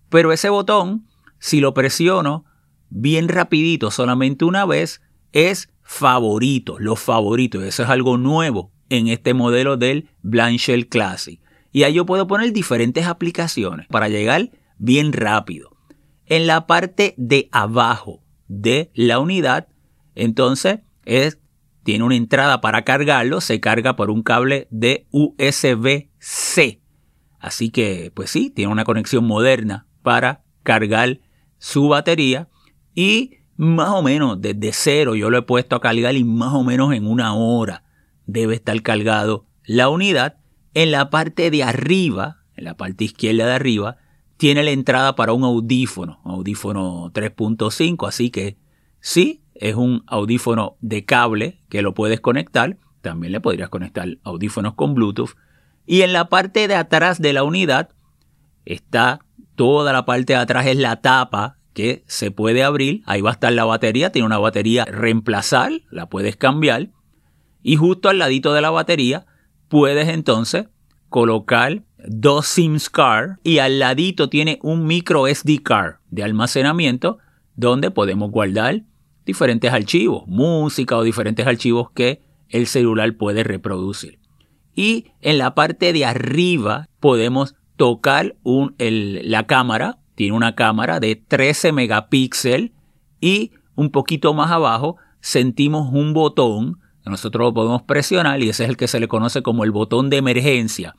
pero 0.08 0.32
ese 0.32 0.50
botón, 0.50 1.06
si 1.38 1.60
lo 1.60 1.72
presiono 1.74 2.44
bien 2.92 3.28
rapidito 3.28 3.90
solamente 3.90 4.44
una 4.44 4.66
vez, 4.66 5.00
es 5.32 5.70
favorito, 5.82 6.78
los 6.78 7.00
favoritos, 7.00 7.64
eso 7.64 7.82
es 7.82 7.88
algo 7.88 8.18
nuevo 8.18 8.70
en 8.90 9.08
este 9.08 9.32
modelo 9.34 9.76
del 9.76 10.10
Blanchell 10.22 10.88
Classic. 10.88 11.40
Y 11.72 11.84
ahí 11.84 11.94
yo 11.94 12.04
puedo 12.04 12.26
poner 12.26 12.52
diferentes 12.52 13.06
aplicaciones 13.06 13.86
para 13.88 14.08
llegar 14.08 14.50
bien 14.76 15.12
rápido. 15.14 15.70
En 16.26 16.46
la 16.46 16.66
parte 16.66 17.14
de 17.16 17.48
abajo 17.50 18.22
de 18.48 18.90
la 18.94 19.18
unidad, 19.18 19.68
entonces 20.14 20.80
es, 21.06 21.38
tiene 21.84 22.04
una 22.04 22.16
entrada 22.16 22.60
para 22.60 22.82
cargarlo, 22.82 23.40
se 23.40 23.58
carga 23.58 23.96
por 23.96 24.10
un 24.10 24.22
cable 24.22 24.68
de 24.70 25.06
USB-C. 25.12 26.80
Así 27.38 27.70
que, 27.70 28.12
pues 28.14 28.30
sí, 28.30 28.50
tiene 28.50 28.70
una 28.70 28.84
conexión 28.84 29.24
moderna 29.24 29.86
para 30.02 30.42
cargar 30.62 31.20
su 31.58 31.88
batería 31.88 32.48
y 32.94 33.38
más 33.56 33.90
o 33.90 34.02
menos 34.02 34.40
desde 34.40 34.72
cero 34.72 35.14
yo 35.14 35.30
lo 35.30 35.38
he 35.38 35.42
puesto 35.42 35.76
a 35.76 35.80
cargar 35.80 36.16
y 36.16 36.24
más 36.24 36.52
o 36.54 36.64
menos 36.64 36.92
en 36.92 37.06
una 37.06 37.34
hora 37.34 37.84
debe 38.26 38.54
estar 38.54 38.80
cargado 38.82 39.46
la 39.64 39.88
unidad. 39.88 40.36
En 40.74 40.90
la 40.90 41.10
parte 41.10 41.50
de 41.50 41.62
arriba, 41.62 42.38
en 42.56 42.64
la 42.64 42.76
parte 42.76 43.04
izquierda 43.04 43.46
de 43.46 43.52
arriba, 43.52 43.98
tiene 44.38 44.62
la 44.62 44.70
entrada 44.70 45.14
para 45.14 45.34
un 45.34 45.44
audífono, 45.44 46.20
audífono 46.24 47.12
3.5, 47.12 48.08
así 48.08 48.30
que 48.30 48.56
sí, 49.00 49.42
es 49.54 49.74
un 49.76 50.02
audífono 50.06 50.76
de 50.80 51.04
cable 51.04 51.60
que 51.68 51.82
lo 51.82 51.94
puedes 51.94 52.20
conectar, 52.20 52.78
también 53.02 53.32
le 53.32 53.40
podrías 53.40 53.68
conectar 53.68 54.08
audífonos 54.24 54.74
con 54.74 54.94
Bluetooth, 54.94 55.36
y 55.86 56.02
en 56.02 56.12
la 56.12 56.28
parte 56.28 56.66
de 56.66 56.74
atrás 56.74 57.20
de 57.20 57.32
la 57.32 57.44
unidad 57.44 57.90
está 58.64 59.20
toda 59.54 59.92
la 59.92 60.06
parte 60.06 60.32
de 60.32 60.38
atrás 60.38 60.66
es 60.66 60.76
la 60.76 60.96
tapa 61.02 61.58
que 61.72 62.04
se 62.06 62.30
puede 62.30 62.62
abrir, 62.62 63.02
ahí 63.06 63.20
va 63.20 63.30
a 63.30 63.34
estar 63.34 63.52
la 63.52 63.64
batería, 63.64 64.12
tiene 64.12 64.26
una 64.26 64.38
batería 64.38 64.84
reemplazar, 64.84 65.72
la 65.90 66.08
puedes 66.08 66.36
cambiar, 66.36 66.90
y 67.62 67.76
justo 67.76 68.08
al 68.08 68.18
ladito 68.18 68.52
de 68.52 68.60
la 68.60 68.70
batería 68.70 69.26
puedes 69.68 70.08
entonces 70.08 70.66
colocar 71.08 71.82
dos 72.06 72.46
SIMs 72.46 72.90
card 72.90 73.36
y 73.44 73.58
al 73.58 73.78
ladito 73.78 74.28
tiene 74.28 74.58
un 74.62 74.86
micro 74.86 75.26
SD 75.26 75.62
card 75.62 75.96
de 76.10 76.24
almacenamiento 76.24 77.18
donde 77.54 77.90
podemos 77.90 78.30
guardar 78.30 78.82
diferentes 79.24 79.72
archivos, 79.72 80.24
música 80.26 80.96
o 80.96 81.02
diferentes 81.02 81.46
archivos 81.46 81.90
que 81.92 82.22
el 82.48 82.66
celular 82.66 83.16
puede 83.16 83.44
reproducir. 83.44 84.18
y 84.74 85.12
en 85.20 85.36
la 85.36 85.54
parte 85.54 85.92
de 85.92 86.06
arriba 86.06 86.88
podemos 86.98 87.54
tocar 87.76 88.36
la 88.78 89.46
cámara, 89.46 89.98
tiene 90.22 90.36
una 90.36 90.54
cámara 90.54 91.00
de 91.00 91.16
13 91.16 91.72
megapíxeles 91.72 92.70
y 93.20 93.50
un 93.74 93.90
poquito 93.90 94.34
más 94.34 94.52
abajo 94.52 94.96
sentimos 95.20 95.92
un 95.92 96.14
botón, 96.14 96.78
nosotros 97.04 97.46
lo 97.46 97.52
podemos 97.52 97.82
presionar 97.82 98.40
y 98.40 98.48
ese 98.48 98.62
es 98.62 98.68
el 98.68 98.76
que 98.76 98.86
se 98.86 99.00
le 99.00 99.08
conoce 99.08 99.42
como 99.42 99.64
el 99.64 99.72
botón 99.72 100.10
de 100.10 100.18
emergencia. 100.18 100.94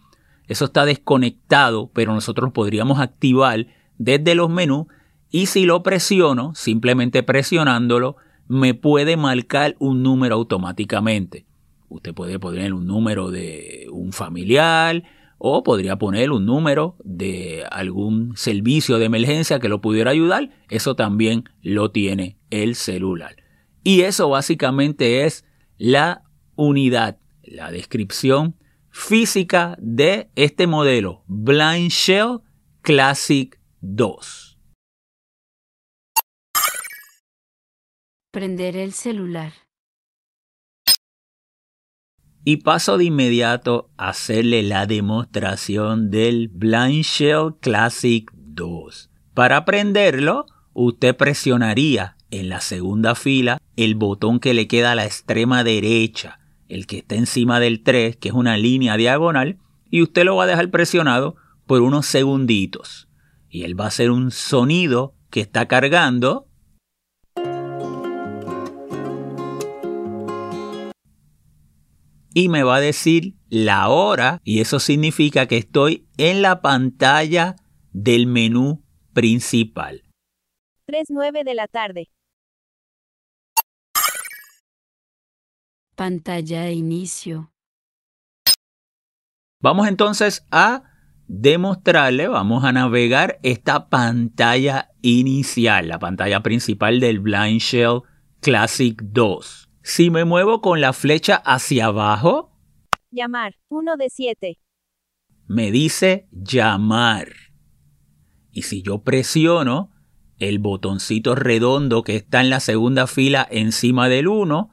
Eso 0.49 0.65
está 0.65 0.83
desconectado, 0.83 1.89
pero 1.93 2.13
nosotros 2.13 2.51
podríamos 2.51 2.99
activar 2.99 3.65
desde 3.97 4.35
los 4.35 4.49
menús 4.49 4.87
y 5.31 5.45
si 5.45 5.63
lo 5.63 5.83
presiono, 5.83 6.53
simplemente 6.53 7.23
presionándolo, 7.23 8.17
me 8.49 8.73
puede 8.73 9.15
marcar 9.15 9.77
un 9.79 10.03
número 10.03 10.35
automáticamente. 10.35 11.45
Usted 11.87 12.13
puede 12.13 12.39
poner 12.39 12.73
un 12.73 12.87
número 12.87 13.31
de 13.31 13.87
un 13.89 14.11
familiar 14.11 15.01
o 15.45 15.61
podría 15.61 15.97
poner 15.97 16.31
un 16.31 16.45
número 16.45 16.95
de 17.03 17.65
algún 17.69 18.37
servicio 18.37 18.97
de 18.97 19.07
emergencia 19.07 19.59
que 19.59 19.67
lo 19.67 19.81
pudiera 19.81 20.11
ayudar. 20.11 20.51
Eso 20.69 20.95
también 20.95 21.43
lo 21.61 21.91
tiene 21.91 22.37
el 22.49 22.75
celular. 22.75 23.35
Y 23.83 24.03
eso 24.03 24.29
básicamente 24.29 25.25
es 25.25 25.43
la 25.77 26.23
unidad, 26.55 27.19
la 27.43 27.71
descripción 27.71 28.55
física 28.89 29.75
de 29.81 30.29
este 30.35 30.65
modelo 30.65 31.25
Blind 31.27 31.89
Shell 31.89 32.39
Classic 32.81 33.59
2. 33.81 34.57
Prender 38.31 38.77
el 38.77 38.93
celular. 38.93 39.51
Y 42.45 42.57
paso 42.57 42.97
de 42.97 43.05
inmediato 43.05 43.89
a 43.97 44.09
hacerle 44.09 44.63
la 44.63 44.85
demostración 44.85 46.11
del 46.11 46.49
Blind 46.49 47.05
Classic 47.61 48.29
2. 48.33 49.09
Para 49.33 49.63
prenderlo, 49.63 50.45
usted 50.73 51.15
presionaría 51.15 52.17
en 52.31 52.49
la 52.49 52.59
segunda 52.59 53.15
fila 53.15 53.59
el 53.77 53.95
botón 53.95 54.39
que 54.39 54.53
le 54.53 54.67
queda 54.67 54.91
a 54.91 54.95
la 54.95 55.05
extrema 55.05 55.63
derecha, 55.63 56.39
el 56.67 56.85
que 56.85 56.97
está 56.97 57.15
encima 57.15 57.59
del 57.59 57.81
3, 57.81 58.17
que 58.17 58.29
es 58.29 58.35
una 58.35 58.57
línea 58.57 58.97
diagonal, 58.97 59.57
y 59.89 60.01
usted 60.01 60.25
lo 60.25 60.35
va 60.35 60.43
a 60.43 60.47
dejar 60.47 60.69
presionado 60.69 61.35
por 61.65 61.81
unos 61.81 62.07
segunditos. 62.07 63.07
Y 63.49 63.63
él 63.63 63.79
va 63.79 63.85
a 63.85 63.89
hacer 63.89 64.11
un 64.11 64.31
sonido 64.31 65.13
que 65.29 65.41
está 65.41 65.67
cargando. 65.67 66.47
Y 72.33 72.49
me 72.49 72.63
va 72.63 72.77
a 72.77 72.81
decir 72.81 73.35
la 73.49 73.89
hora, 73.89 74.41
y 74.43 74.59
eso 74.61 74.79
significa 74.79 75.45
que 75.47 75.57
estoy 75.57 76.07
en 76.17 76.41
la 76.41 76.61
pantalla 76.61 77.55
del 77.91 78.25
menú 78.25 78.83
principal. 79.13 80.03
3.9 80.87 81.43
de 81.43 81.53
la 81.53 81.67
tarde. 81.67 82.09
Pantalla 85.95 86.63
de 86.63 86.73
inicio. 86.73 87.51
Vamos 89.61 89.87
entonces 89.87 90.45
a 90.51 90.83
demostrarle, 91.27 92.27
vamos 92.27 92.63
a 92.63 92.71
navegar 92.71 93.39
esta 93.43 93.89
pantalla 93.89 94.89
inicial, 95.01 95.87
la 95.87 95.99
pantalla 95.99 96.41
principal 96.41 96.99
del 96.99 97.19
Blind 97.19 97.61
Shell 97.61 98.01
Classic 98.41 99.01
2. 99.01 99.62
Si 99.85 100.09
me 100.09 100.23
muevo 100.23 100.61
con 100.61 100.79
la 100.79 100.93
flecha 100.93 101.35
hacia 101.35 101.87
abajo, 101.87 102.51
llamar, 103.11 103.55
1 103.67 103.97
de 103.97 104.09
7. 104.09 104.59
Me 105.47 105.71
dice 105.71 106.29
llamar. 106.31 107.27
Y 108.53 108.61
si 108.61 108.81
yo 108.81 109.03
presiono 109.03 109.91
el 110.39 110.59
botoncito 110.59 111.35
redondo 111.35 112.03
que 112.03 112.15
está 112.15 112.39
en 112.39 112.49
la 112.49 112.61
segunda 112.61 113.07
fila 113.07 113.45
encima 113.51 114.07
del 114.07 114.29
1, 114.29 114.71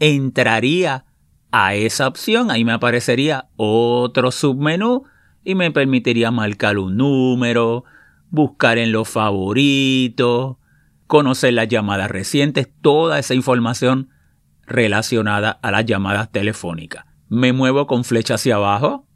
entraría 0.00 1.04
a 1.52 1.74
esa 1.74 2.08
opción, 2.08 2.50
ahí 2.50 2.64
me 2.64 2.72
aparecería 2.72 3.50
otro 3.56 4.30
submenú 4.30 5.04
y 5.44 5.56
me 5.56 5.70
permitiría 5.72 6.30
marcar 6.30 6.78
un 6.78 6.96
número, 6.96 7.84
buscar 8.30 8.78
en 8.78 8.92
los 8.92 9.10
favoritos, 9.10 10.56
conocer 11.06 11.52
las 11.52 11.68
llamadas 11.68 12.10
recientes, 12.10 12.66
toda 12.80 13.18
esa 13.18 13.34
información 13.34 14.08
relacionada 14.68 15.50
a 15.50 15.70
las 15.70 15.84
llamadas 15.84 16.30
telefónicas. 16.30 17.04
Me 17.28 17.52
muevo 17.52 17.86
con 17.86 18.04
flecha 18.04 18.34
hacia 18.34 18.56
abajo. 18.56 19.06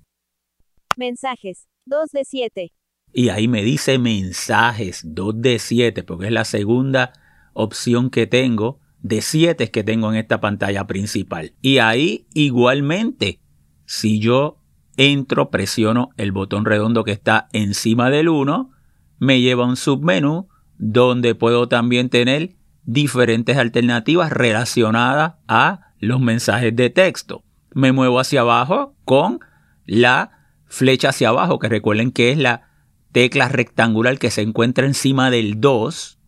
Mensajes, 0.96 1.68
2 1.86 2.10
de 2.12 2.24
7. 2.24 2.72
Y 3.12 3.28
ahí 3.28 3.48
me 3.48 3.62
dice 3.62 3.98
mensajes, 3.98 5.02
2 5.04 5.40
de 5.40 5.58
7, 5.58 6.02
porque 6.02 6.26
es 6.26 6.32
la 6.32 6.44
segunda 6.44 7.12
opción 7.52 8.10
que 8.10 8.26
tengo 8.26 8.80
de 9.00 9.20
7 9.20 9.70
que 9.70 9.84
tengo 9.84 10.10
en 10.10 10.16
esta 10.16 10.40
pantalla 10.40 10.86
principal. 10.86 11.54
Y 11.60 11.78
ahí 11.78 12.26
igualmente, 12.34 13.40
si 13.84 14.20
yo 14.20 14.58
entro, 14.96 15.50
presiono 15.50 16.10
el 16.16 16.32
botón 16.32 16.64
redondo 16.64 17.04
que 17.04 17.12
está 17.12 17.48
encima 17.52 18.10
del 18.10 18.28
1, 18.28 18.70
me 19.18 19.40
lleva 19.40 19.64
a 19.64 19.68
un 19.68 19.76
submenú 19.76 20.48
donde 20.78 21.34
puedo 21.34 21.68
también 21.68 22.08
tener 22.08 22.56
diferentes 22.84 23.56
alternativas 23.56 24.32
relacionadas 24.32 25.34
a 25.48 25.92
los 25.98 26.20
mensajes 26.20 26.74
de 26.74 26.90
texto. 26.90 27.44
Me 27.74 27.92
muevo 27.92 28.18
hacia 28.20 28.40
abajo 28.40 28.94
con 29.04 29.40
la 29.86 30.56
flecha 30.66 31.10
hacia 31.10 31.28
abajo, 31.28 31.58
que 31.58 31.68
recuerden 31.68 32.12
que 32.12 32.32
es 32.32 32.38
la 32.38 32.68
tecla 33.12 33.48
rectangular 33.48 34.18
que 34.18 34.30
se 34.30 34.42
encuentra 34.42 34.86
encima 34.86 35.30
del 35.30 35.60
2. 35.60 36.18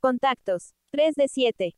Contactos. 0.00 0.74
3 0.90 1.14
de 1.14 1.28
7. 1.28 1.76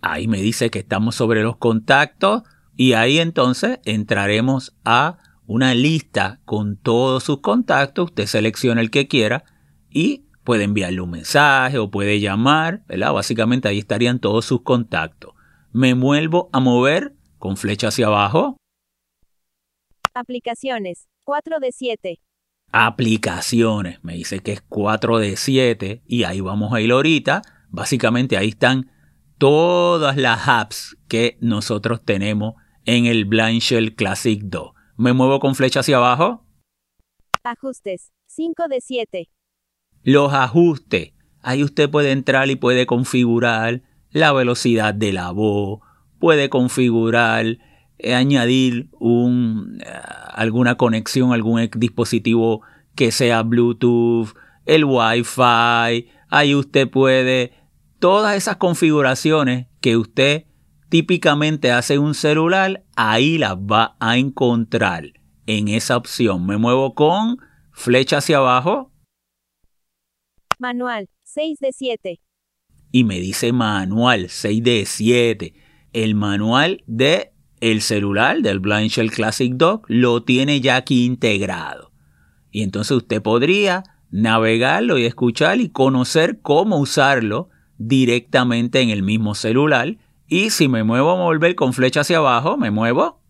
Ahí 0.00 0.28
me 0.28 0.40
dice 0.40 0.70
que 0.70 0.80
estamos 0.80 1.14
sobre 1.14 1.42
los 1.42 1.56
contactos 1.56 2.42
y 2.76 2.94
ahí 2.94 3.18
entonces 3.18 3.78
entraremos 3.84 4.76
a 4.84 5.18
una 5.46 5.74
lista 5.74 6.40
con 6.44 6.76
todos 6.76 7.24
sus 7.24 7.40
contactos. 7.40 8.06
Usted 8.06 8.26
selecciona 8.26 8.80
el 8.80 8.90
que 8.90 9.08
quiera 9.08 9.44
y 9.90 10.26
puede 10.44 10.64
enviarle 10.64 11.00
un 11.00 11.10
mensaje 11.10 11.78
o 11.78 11.90
puede 11.90 12.20
llamar, 12.20 12.84
¿verdad? 12.86 13.12
Básicamente 13.12 13.68
ahí 13.68 13.78
estarían 13.78 14.20
todos 14.20 14.44
sus 14.44 14.62
contactos. 14.62 15.34
Me 15.72 15.94
vuelvo 15.94 16.50
a 16.52 16.60
mover 16.60 17.14
con 17.38 17.56
flecha 17.56 17.88
hacia 17.88 18.06
abajo. 18.06 18.56
Aplicaciones, 20.14 21.08
4 21.24 21.58
de 21.58 21.72
7. 21.72 22.20
Aplicaciones, 22.70 24.02
me 24.04 24.14
dice 24.14 24.40
que 24.40 24.52
es 24.52 24.60
4 24.60 25.18
de 25.18 25.36
7 25.36 26.02
y 26.06 26.24
ahí 26.24 26.40
vamos 26.40 26.72
a 26.72 26.80
ir 26.80 26.92
ahorita 26.92 27.42
Básicamente 27.74 28.36
ahí 28.36 28.50
están 28.50 28.88
todas 29.36 30.16
las 30.16 30.46
apps 30.46 30.96
que 31.08 31.36
nosotros 31.40 32.04
tenemos 32.04 32.54
en 32.84 33.06
el 33.06 33.24
Blind 33.24 33.60
Shell 33.60 33.96
Classic 33.96 34.40
2. 34.44 34.70
Me 34.96 35.12
muevo 35.12 35.40
con 35.40 35.56
flecha 35.56 35.80
hacia 35.80 35.96
abajo. 35.96 36.46
Ajustes, 37.42 38.12
5 38.26 38.68
de 38.68 38.80
7. 38.80 39.28
Los 40.04 40.32
ajustes. 40.32 41.12
Ahí 41.42 41.64
usted 41.64 41.90
puede 41.90 42.12
entrar 42.12 42.48
y 42.48 42.56
puede 42.56 42.86
configurar 42.86 43.82
la 44.10 44.32
velocidad 44.32 44.94
de 44.94 45.12
la 45.12 45.30
voz, 45.32 45.80
puede 46.18 46.48
configurar, 46.48 47.58
eh, 47.98 48.14
añadir 48.14 48.88
un, 49.00 49.80
eh, 49.84 49.90
alguna 50.32 50.76
conexión, 50.76 51.32
algún 51.32 51.68
dispositivo 51.76 52.62
que 52.94 53.10
sea 53.10 53.42
Bluetooth, 53.42 54.34
el 54.66 54.84
Wi-Fi. 54.84 56.08
Ahí 56.28 56.54
usted 56.54 56.88
puede 56.88 57.52
todas 57.98 58.36
esas 58.36 58.56
configuraciones 58.56 59.66
que 59.80 59.96
usted 59.96 60.44
típicamente 60.88 61.72
hace 61.72 61.94
en 61.94 62.02
un 62.02 62.14
celular, 62.14 62.84
ahí 62.96 63.38
las 63.38 63.56
va 63.56 63.96
a 63.98 64.16
encontrar 64.16 65.12
en 65.46 65.68
esa 65.68 65.96
opción. 65.96 66.46
Me 66.46 66.56
muevo 66.56 66.94
con 66.94 67.38
flecha 67.72 68.18
hacia 68.18 68.36
abajo. 68.36 68.92
Manual, 70.64 71.10
6 71.24 71.58
de 71.58 71.72
7. 71.72 72.20
Y 72.90 73.04
me 73.04 73.20
dice 73.20 73.52
manual, 73.52 74.30
6 74.30 74.62
de 74.62 74.86
7. 74.86 75.52
El 75.92 76.14
manual 76.14 76.82
de 76.86 77.34
el 77.60 77.82
celular 77.82 78.40
del 78.40 78.60
Blind 78.60 78.88
Shell 78.88 79.10
Classic 79.10 79.52
Dock 79.52 79.84
lo 79.88 80.22
tiene 80.24 80.62
ya 80.62 80.76
aquí 80.76 81.04
integrado. 81.04 81.92
Y 82.50 82.62
entonces 82.62 82.96
usted 82.96 83.20
podría 83.20 83.82
navegarlo 84.10 84.96
y 84.96 85.04
escuchar 85.04 85.60
y 85.60 85.68
conocer 85.68 86.40
cómo 86.40 86.78
usarlo 86.78 87.50
directamente 87.76 88.80
en 88.80 88.88
el 88.88 89.02
mismo 89.02 89.34
celular. 89.34 89.98
Y 90.28 90.48
si 90.48 90.68
me 90.68 90.82
muevo 90.82 91.10
a 91.10 91.22
volver 91.22 91.56
con 91.56 91.74
flecha 91.74 92.00
hacia 92.00 92.16
abajo, 92.16 92.56
me 92.56 92.70
muevo. 92.70 93.20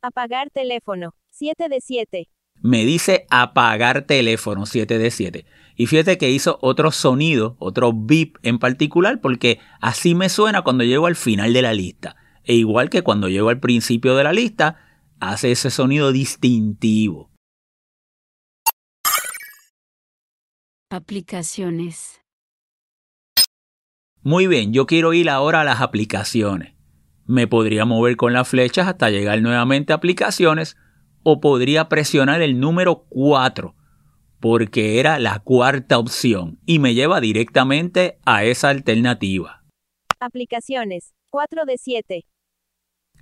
Apagar 0.00 0.48
teléfono, 0.48 1.14
7 1.32 1.68
de 1.68 1.80
7. 1.82 2.28
Me 2.64 2.86
dice 2.86 3.26
apagar 3.28 4.06
teléfono, 4.06 4.64
7 4.64 4.96
de 4.96 5.10
7. 5.10 5.44
Y 5.76 5.84
fíjate 5.84 6.16
que 6.16 6.30
hizo 6.30 6.58
otro 6.62 6.92
sonido, 6.92 7.56
otro 7.58 7.92
beep 7.94 8.38
en 8.42 8.58
particular, 8.58 9.20
porque 9.20 9.60
así 9.82 10.14
me 10.14 10.30
suena 10.30 10.62
cuando 10.62 10.82
llego 10.82 11.06
al 11.06 11.14
final 11.14 11.52
de 11.52 11.60
la 11.60 11.74
lista. 11.74 12.16
e 12.42 12.54
igual 12.54 12.88
que 12.88 13.02
cuando 13.02 13.28
llego 13.28 13.50
al 13.50 13.60
principio 13.60 14.16
de 14.16 14.24
la 14.24 14.32
lista, 14.32 14.78
hace 15.20 15.52
ese 15.52 15.70
sonido 15.70 16.10
distintivo. 16.10 17.30
Aplicaciones. 20.90 22.22
Muy 24.22 24.46
bien, 24.46 24.72
yo 24.72 24.86
quiero 24.86 25.12
ir 25.12 25.28
ahora 25.28 25.60
a 25.60 25.64
las 25.64 25.82
aplicaciones. 25.82 26.74
Me 27.26 27.46
podría 27.46 27.84
mover 27.84 28.16
con 28.16 28.32
las 28.32 28.48
flechas 28.48 28.88
hasta 28.88 29.10
llegar 29.10 29.42
nuevamente 29.42 29.92
a 29.92 29.96
aplicaciones 29.96 30.78
o 31.24 31.40
podría 31.40 31.88
presionar 31.88 32.40
el 32.42 32.60
número 32.60 33.06
4 33.08 33.74
porque 34.44 35.00
era 35.00 35.18
la 35.18 35.38
cuarta 35.38 35.98
opción 35.98 36.60
y 36.66 36.78
me 36.78 36.92
lleva 36.92 37.22
directamente 37.22 38.18
a 38.26 38.44
esa 38.44 38.68
alternativa. 38.68 39.64
Aplicaciones. 40.20 41.14
4 41.30 41.64
de 41.64 41.78
7. 41.78 42.26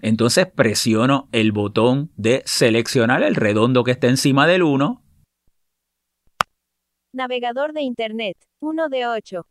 Entonces 0.01 0.49
presiono 0.51 1.29
el 1.31 1.53
botón 1.53 2.11
de 2.17 2.43
seleccionar 2.45 3.23
el 3.23 3.37
redondo 3.37 3.85
que 3.85 3.93
está 3.93 4.09
encima 4.09 4.49
del 4.49 4.65
1. 4.65 5.01
Navegador 7.12 7.73
de 7.73 7.83
Internet. 7.83 8.37
1 8.59 8.88
de 8.88 9.07
8. 9.07 9.47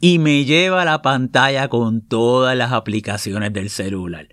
Y 0.00 0.18
me 0.18 0.44
lleva 0.44 0.82
a 0.82 0.84
la 0.84 1.00
pantalla 1.00 1.68
con 1.68 2.06
todas 2.06 2.54
las 2.58 2.72
aplicaciones 2.72 3.54
del 3.54 3.70
celular. 3.70 4.28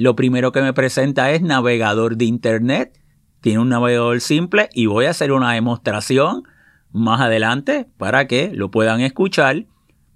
Lo 0.00 0.16
primero 0.16 0.50
que 0.50 0.62
me 0.62 0.72
presenta 0.72 1.30
es 1.30 1.42
navegador 1.42 2.16
de 2.16 2.24
Internet 2.24 2.98
tiene 3.42 3.58
un 3.58 3.68
navegador 3.68 4.22
simple 4.22 4.70
y 4.72 4.86
voy 4.86 5.04
a 5.04 5.10
hacer 5.10 5.30
una 5.30 5.52
demostración 5.52 6.44
más 6.90 7.20
adelante 7.20 7.86
para 7.98 8.26
que 8.26 8.50
lo 8.54 8.70
puedan 8.70 9.02
escuchar, 9.02 9.66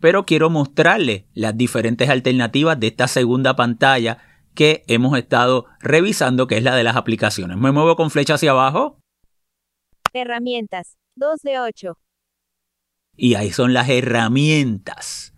pero 0.01 0.25
quiero 0.25 0.49
mostrarles 0.49 1.25
las 1.35 1.55
diferentes 1.55 2.09
alternativas 2.09 2.81
de 2.81 2.87
esta 2.87 3.09
segunda 3.09 3.57
pantalla 3.57 4.17
que 4.55 4.85
hemos 4.87 5.19
estado 5.19 5.67
revisando, 5.81 6.47
que 6.47 6.57
es 6.57 6.63
la 6.63 6.75
de 6.77 6.85
las 6.85 6.97
aplicaciones. 6.97 7.59
Me 7.59 7.71
muevo 7.71 7.95
con 7.95 8.11
flecha 8.11 8.37
hacia 8.37 8.53
abajo. 8.53 8.99
Herramientas. 10.15 10.97
2 11.17 11.43
de 11.43 11.61
8. 11.61 11.99
Y 13.19 13.35
ahí 13.35 13.53
son 13.53 13.75
las 13.75 13.91
herramientas. 13.91 15.34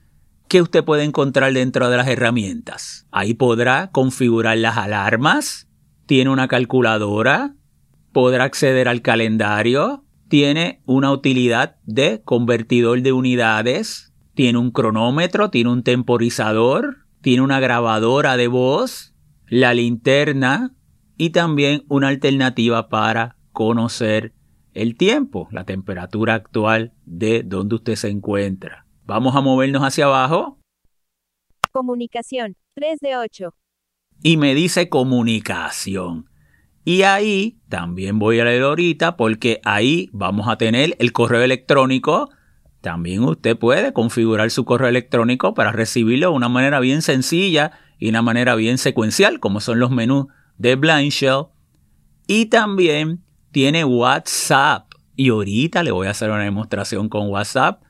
¿Qué 0.48 0.62
usted 0.62 0.84
puede 0.84 1.02
encontrar 1.02 1.52
dentro 1.52 1.90
de 1.90 1.96
las 1.96 2.06
herramientas? 2.06 3.08
Ahí 3.10 3.34
podrá 3.34 3.90
configurar 3.90 4.56
las 4.58 4.76
alarmas, 4.76 5.68
tiene 6.06 6.30
una 6.30 6.46
calculadora, 6.46 7.56
podrá 8.12 8.44
acceder 8.44 8.86
al 8.86 9.02
calendario, 9.02 10.04
tiene 10.28 10.82
una 10.86 11.10
utilidad 11.10 11.76
de 11.84 12.22
convertidor 12.24 13.02
de 13.02 13.12
unidades, 13.12 14.12
tiene 14.34 14.58
un 14.58 14.70
cronómetro, 14.70 15.50
tiene 15.50 15.70
un 15.70 15.82
temporizador, 15.82 16.98
tiene 17.22 17.42
una 17.42 17.58
grabadora 17.58 18.36
de 18.36 18.46
voz, 18.46 19.14
la 19.48 19.74
linterna 19.74 20.72
y 21.16 21.30
también 21.30 21.82
una 21.88 22.06
alternativa 22.06 22.88
para 22.88 23.36
conocer 23.50 24.32
el 24.74 24.96
tiempo, 24.96 25.48
la 25.50 25.64
temperatura 25.64 26.34
actual 26.34 26.92
de 27.04 27.42
donde 27.42 27.74
usted 27.74 27.96
se 27.96 28.10
encuentra. 28.10 28.85
Vamos 29.06 29.36
a 29.36 29.40
movernos 29.40 29.82
hacia 29.82 30.06
abajo. 30.06 30.58
Comunicación. 31.70 32.56
3 32.74 32.98
de 33.00 33.16
8. 33.16 33.54
Y 34.24 34.36
me 34.36 34.52
dice 34.52 34.88
comunicación. 34.88 36.28
Y 36.84 37.02
ahí 37.02 37.60
también 37.68 38.18
voy 38.18 38.40
a 38.40 38.44
leer 38.44 38.62
ahorita 38.62 39.16
porque 39.16 39.60
ahí 39.64 40.10
vamos 40.12 40.48
a 40.48 40.58
tener 40.58 40.96
el 40.98 41.12
correo 41.12 41.42
electrónico. 41.42 42.30
También 42.80 43.22
usted 43.22 43.56
puede 43.56 43.92
configurar 43.92 44.50
su 44.50 44.64
correo 44.64 44.88
electrónico 44.88 45.54
para 45.54 45.70
recibirlo 45.70 46.30
de 46.30 46.34
una 46.34 46.48
manera 46.48 46.80
bien 46.80 47.00
sencilla 47.00 47.70
y 48.00 48.08
una 48.08 48.22
manera 48.22 48.56
bien 48.56 48.76
secuencial, 48.76 49.38
como 49.38 49.60
son 49.60 49.78
los 49.78 49.92
menús 49.92 50.26
de 50.58 50.74
Blind 50.74 51.12
Shell. 51.12 51.44
Y 52.26 52.46
también 52.46 53.22
tiene 53.52 53.84
WhatsApp. 53.84 54.90
Y 55.14 55.28
ahorita 55.28 55.84
le 55.84 55.92
voy 55.92 56.08
a 56.08 56.10
hacer 56.10 56.28
una 56.28 56.42
demostración 56.42 57.08
con 57.08 57.28
WhatsApp 57.28 57.85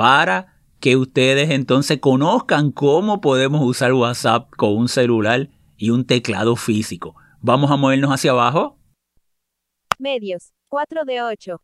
para 0.00 0.56
que 0.80 0.96
ustedes 0.96 1.50
entonces 1.50 1.98
conozcan 2.00 2.72
cómo 2.72 3.20
podemos 3.20 3.60
usar 3.62 3.92
WhatsApp 3.92 4.48
con 4.56 4.74
un 4.74 4.88
celular 4.88 5.50
y 5.76 5.90
un 5.90 6.06
teclado 6.06 6.56
físico. 6.56 7.16
Vamos 7.42 7.70
a 7.70 7.76
movernos 7.76 8.10
hacia 8.10 8.30
abajo. 8.30 8.78
Medios. 9.98 10.54
4 10.68 11.04
de 11.04 11.20
8. 11.20 11.60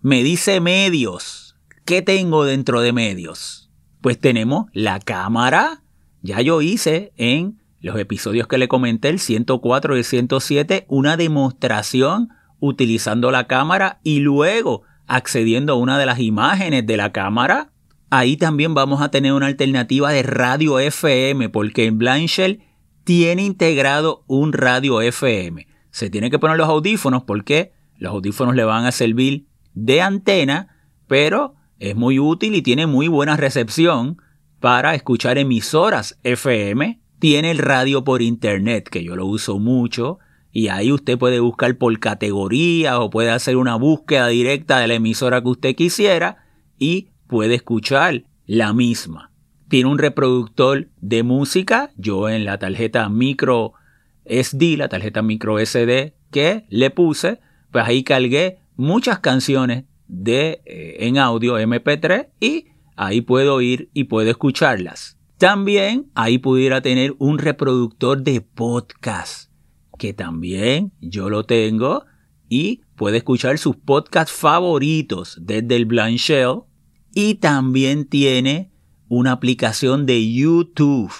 Me 0.00 0.22
dice 0.22 0.60
medios. 0.60 1.56
¿Qué 1.84 2.02
tengo 2.02 2.44
dentro 2.44 2.82
de 2.82 2.92
medios? 2.92 3.68
Pues 4.00 4.20
tenemos 4.20 4.66
la 4.72 5.00
cámara. 5.00 5.82
Ya 6.22 6.40
yo 6.42 6.62
hice 6.62 7.12
en 7.16 7.60
los 7.80 7.98
episodios 7.98 8.46
que 8.46 8.58
le 8.58 8.68
comenté, 8.68 9.08
el 9.08 9.18
104 9.18 9.96
y 9.96 9.98
el 9.98 10.04
107, 10.04 10.84
una 10.86 11.16
demostración 11.16 12.28
utilizando 12.60 13.32
la 13.32 13.48
cámara 13.48 13.98
y 14.04 14.20
luego 14.20 14.84
accediendo 15.10 15.72
a 15.72 15.76
una 15.76 15.98
de 15.98 16.06
las 16.06 16.20
imágenes 16.20 16.86
de 16.86 16.96
la 16.96 17.12
cámara. 17.12 17.72
Ahí 18.10 18.36
también 18.36 18.74
vamos 18.74 19.02
a 19.02 19.10
tener 19.10 19.32
una 19.32 19.46
alternativa 19.46 20.10
de 20.12 20.22
radio 20.22 20.78
FM 20.78 21.48
porque 21.48 21.86
en 21.86 21.98
Blind 21.98 22.30
tiene 23.04 23.42
integrado 23.42 24.24
un 24.28 24.52
radio 24.52 25.00
FM. 25.00 25.66
Se 25.90 26.10
tiene 26.10 26.30
que 26.30 26.38
poner 26.38 26.56
los 26.56 26.68
audífonos 26.68 27.24
porque 27.24 27.72
los 27.96 28.12
audífonos 28.12 28.54
le 28.54 28.64
van 28.64 28.86
a 28.86 28.92
servir 28.92 29.46
de 29.74 30.00
antena, 30.00 30.76
pero 31.08 31.56
es 31.80 31.96
muy 31.96 32.20
útil 32.20 32.54
y 32.54 32.62
tiene 32.62 32.86
muy 32.86 33.08
buena 33.08 33.36
recepción 33.36 34.18
para 34.60 34.94
escuchar 34.94 35.38
emisoras 35.38 36.20
FM. 36.22 37.00
Tiene 37.18 37.50
el 37.50 37.58
radio 37.58 38.04
por 38.04 38.22
internet, 38.22 38.88
que 38.88 39.02
yo 39.02 39.16
lo 39.16 39.26
uso 39.26 39.58
mucho, 39.58 40.20
y 40.52 40.68
ahí 40.68 40.92
usted 40.92 41.18
puede 41.18 41.40
buscar 41.40 41.76
por 41.76 41.98
categoría 41.98 43.00
o 43.00 43.10
puede 43.10 43.30
hacer 43.30 43.56
una 43.56 43.76
búsqueda 43.76 44.28
directa 44.28 44.78
de 44.78 44.88
la 44.88 44.94
emisora 44.94 45.42
que 45.42 45.48
usted 45.48 45.74
quisiera 45.74 46.44
y 46.78 47.08
puede 47.26 47.54
escuchar 47.54 48.24
la 48.46 48.72
misma 48.72 49.30
tiene 49.70 49.88
un 49.88 49.98
reproductor 49.98 50.88
de 51.00 51.22
música. 51.22 51.92
Yo 51.96 52.28
en 52.28 52.44
la 52.44 52.58
tarjeta 52.58 53.08
micro 53.08 53.72
SD, 54.26 54.76
la 54.76 54.88
tarjeta 54.88 55.22
micro 55.22 55.64
SD 55.64 56.12
que 56.32 56.66
le 56.68 56.90
puse, 56.90 57.38
pues 57.70 57.84
ahí 57.86 58.02
cargué 58.02 58.58
muchas 58.76 59.20
canciones 59.20 59.84
de 60.08 60.60
eh, 60.66 60.96
en 61.06 61.18
audio 61.18 61.58
MP3 61.58 62.30
y 62.40 62.66
ahí 62.96 63.20
puedo 63.20 63.60
ir 63.60 63.90
y 63.94 64.04
puedo 64.04 64.28
escucharlas. 64.28 65.16
También 65.38 66.10
ahí 66.16 66.38
pudiera 66.38 66.82
tener 66.82 67.14
un 67.18 67.38
reproductor 67.38 68.20
de 68.22 68.40
podcast 68.40 69.49
que 70.00 70.14
también 70.14 70.92
yo 71.02 71.28
lo 71.28 71.44
tengo 71.44 72.06
y 72.48 72.80
puede 72.96 73.18
escuchar 73.18 73.58
sus 73.58 73.76
podcasts 73.76 74.32
favoritos 74.32 75.38
desde 75.42 75.76
el 75.76 75.84
Blind 75.84 76.16
Shell 76.16 76.62
y 77.14 77.34
también 77.34 78.06
tiene 78.06 78.72
una 79.08 79.32
aplicación 79.32 80.06
de 80.06 80.32
YouTube. 80.32 81.12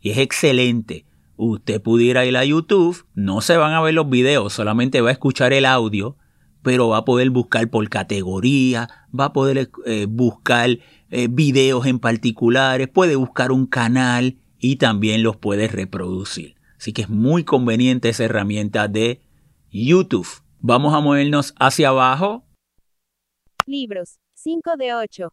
Y 0.00 0.10
es 0.10 0.18
excelente. 0.18 1.06
Usted 1.36 1.82
pudiera 1.82 2.24
ir 2.24 2.36
a 2.36 2.44
YouTube, 2.44 3.04
no 3.14 3.40
se 3.40 3.56
van 3.56 3.72
a 3.72 3.80
ver 3.80 3.94
los 3.94 4.08
videos, 4.08 4.52
solamente 4.52 5.00
va 5.00 5.08
a 5.08 5.12
escuchar 5.12 5.52
el 5.52 5.64
audio, 5.64 6.16
pero 6.62 6.90
va 6.90 6.98
a 6.98 7.04
poder 7.04 7.30
buscar 7.30 7.68
por 7.68 7.88
categoría, 7.88 8.88
va 9.12 9.24
a 9.26 9.32
poder 9.32 9.70
eh, 9.86 10.06
buscar 10.08 10.70
eh, 11.10 11.26
videos 11.28 11.84
en 11.86 11.98
particulares, 11.98 12.86
puede 12.86 13.16
buscar 13.16 13.50
un 13.50 13.66
canal 13.66 14.36
y 14.60 14.76
también 14.76 15.24
los 15.24 15.36
puede 15.36 15.66
reproducir. 15.66 16.54
Así 16.84 16.92
que 16.92 17.00
es 17.00 17.08
muy 17.08 17.44
conveniente 17.44 18.10
esa 18.10 18.24
herramienta 18.24 18.88
de 18.88 19.22
YouTube. 19.70 20.28
Vamos 20.58 20.92
a 20.92 21.00
movernos 21.00 21.54
hacia 21.58 21.88
abajo. 21.88 22.44
Libros, 23.64 24.18
5 24.34 24.76
de 24.76 24.92
8 24.92 25.32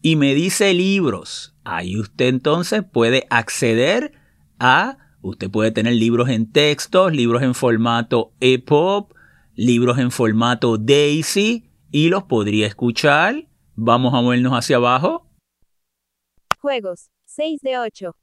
y 0.00 0.16
me 0.16 0.34
dice 0.34 0.72
libros. 0.72 1.54
Ahí 1.62 2.00
usted 2.00 2.28
entonces 2.28 2.82
puede 2.90 3.26
acceder 3.28 4.12
a, 4.58 4.96
usted 5.20 5.50
puede 5.50 5.72
tener 5.72 5.92
libros 5.92 6.30
en 6.30 6.50
texto, 6.50 7.10
libros 7.10 7.42
en 7.42 7.54
formato 7.54 8.32
EPUB, 8.40 9.12
libros 9.56 9.98
en 9.98 10.10
formato 10.10 10.78
DAISY 10.78 11.70
y 11.90 12.08
los 12.08 12.22
podría 12.22 12.66
escuchar. 12.66 13.46
Vamos 13.74 14.14
a 14.14 14.22
movernos 14.22 14.54
hacia 14.54 14.76
abajo. 14.76 15.30
Juegos, 16.60 17.10
6 17.26 17.60
de 17.60 17.78
8. 17.78 18.16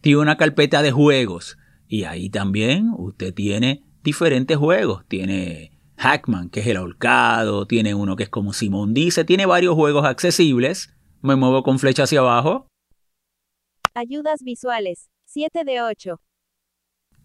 Tiene 0.00 0.20
una 0.20 0.36
carpeta 0.36 0.80
de 0.80 0.92
juegos 0.92 1.58
y 1.88 2.04
ahí 2.04 2.30
también 2.30 2.92
usted 2.96 3.32
tiene 3.34 3.84
diferentes 4.02 4.56
juegos. 4.56 5.04
Tiene 5.08 5.72
Hackman, 5.96 6.50
que 6.50 6.60
es 6.60 6.66
el 6.66 6.76
ahorcado, 6.76 7.66
tiene 7.66 7.94
uno 7.94 8.16
que 8.16 8.24
es 8.24 8.28
como 8.28 8.52
Simón 8.52 8.94
dice, 8.94 9.24
tiene 9.24 9.46
varios 9.46 9.74
juegos 9.74 10.04
accesibles 10.04 10.94
me 11.24 11.36
muevo 11.36 11.62
con 11.62 11.78
flecha 11.78 12.02
hacia 12.02 12.20
abajo. 12.20 12.68
Ayudas 13.94 14.42
visuales. 14.42 15.08
7 15.24 15.64
de 15.64 15.80
8. 15.80 16.20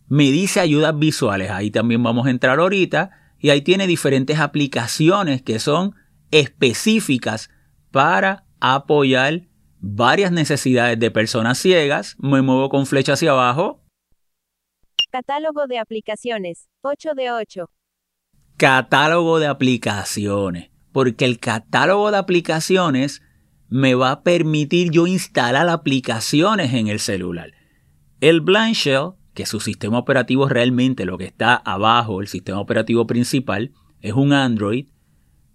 Me 0.07 0.31
dice 0.31 0.61
ayudas 0.61 0.97
visuales. 0.97 1.51
Ahí 1.51 1.69
también 1.69 2.01
vamos 2.01 2.25
a 2.25 2.29
entrar 2.29 2.59
ahorita. 2.59 3.11
Y 3.39 3.49
ahí 3.49 3.61
tiene 3.61 3.87
diferentes 3.87 4.39
aplicaciones 4.39 5.41
que 5.41 5.59
son 5.59 5.95
específicas 6.31 7.49
para 7.91 8.45
apoyar 8.61 9.49
varias 9.81 10.31
necesidades 10.31 10.97
de 10.97 11.11
personas 11.11 11.57
ciegas, 11.57 12.15
me 12.19 12.41
muevo 12.41 12.69
con 12.69 12.85
flecha 12.85 13.13
hacia 13.13 13.31
abajo. 13.31 13.83
Catálogo 15.11 15.65
de 15.65 15.79
aplicaciones. 15.79 16.69
8 16.81 17.15
de 17.15 17.31
8. 17.31 17.65
Catálogo 18.57 19.39
de 19.39 19.47
aplicaciones. 19.47 20.69
Porque 20.91 21.25
el 21.25 21.39
catálogo 21.39 22.11
de 22.11 22.17
aplicaciones 22.17 23.23
me 23.69 23.95
va 23.95 24.11
a 24.11 24.21
permitir 24.21 24.91
yo 24.91 25.07
instalar 25.07 25.67
aplicaciones 25.67 26.75
en 26.75 26.89
el 26.89 26.99
celular. 26.99 27.53
El 28.21 28.41
Blind 28.41 28.75
Shell, 28.75 29.13
que 29.33 29.47
su 29.47 29.59
sistema 29.59 29.97
operativo 29.97 30.47
realmente 30.47 31.05
lo 31.05 31.17
que 31.17 31.25
está 31.25 31.55
abajo, 31.55 32.21
el 32.21 32.27
sistema 32.27 32.59
operativo 32.59 33.07
principal, 33.07 33.71
es 34.01 34.13
un 34.13 34.31
Android, 34.31 34.89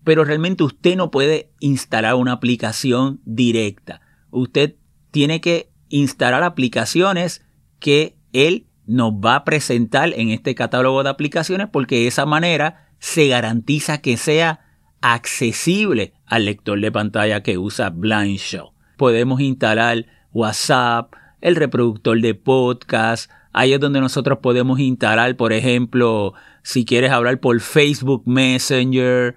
pero 0.02 0.24
realmente 0.24 0.64
usted 0.64 0.96
no 0.96 1.12
puede 1.12 1.52
instalar 1.60 2.16
una 2.16 2.32
aplicación 2.32 3.20
directa. 3.24 4.00
Usted 4.32 4.74
tiene 5.12 5.40
que 5.40 5.70
instalar 5.90 6.42
aplicaciones 6.42 7.44
que 7.78 8.16
él 8.32 8.66
nos 8.86 9.12
va 9.12 9.36
a 9.36 9.44
presentar 9.44 10.12
en 10.14 10.30
este 10.30 10.54
catálogo 10.54 11.02
de 11.02 11.10
aplicaciones 11.10 11.68
porque 11.72 11.96
de 11.96 12.06
esa 12.06 12.26
manera 12.26 12.88
se 12.98 13.28
garantiza 13.28 13.98
que 13.98 14.16
sea 14.16 14.60
accesible 15.00 16.14
al 16.26 16.46
lector 16.46 16.80
de 16.80 16.90
pantalla 16.90 17.42
que 17.42 17.58
usa 17.58 17.90
Blind 17.90 18.38
Shell. 18.38 18.70
Podemos 18.96 19.40
instalar 19.40 20.06
WhatsApp, 20.32 21.12
el 21.40 21.56
reproductor 21.56 22.20
de 22.20 22.34
podcast, 22.34 23.30
ahí 23.52 23.72
es 23.72 23.80
donde 23.80 24.00
nosotros 24.00 24.38
podemos 24.38 24.80
instalar, 24.80 25.36
por 25.36 25.52
ejemplo, 25.52 26.32
si 26.62 26.84
quieres 26.84 27.10
hablar 27.10 27.40
por 27.40 27.60
Facebook 27.60 28.22
Messenger, 28.26 29.34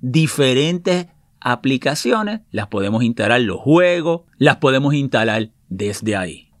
diferentes 0.00 1.06
aplicaciones, 1.40 2.40
las 2.50 2.68
podemos 2.68 3.02
instalar 3.02 3.40
los 3.42 3.60
juegos, 3.60 4.22
las 4.38 4.56
podemos 4.56 4.94
instalar 4.94 5.50
desde 5.68 6.16
ahí. 6.16 6.51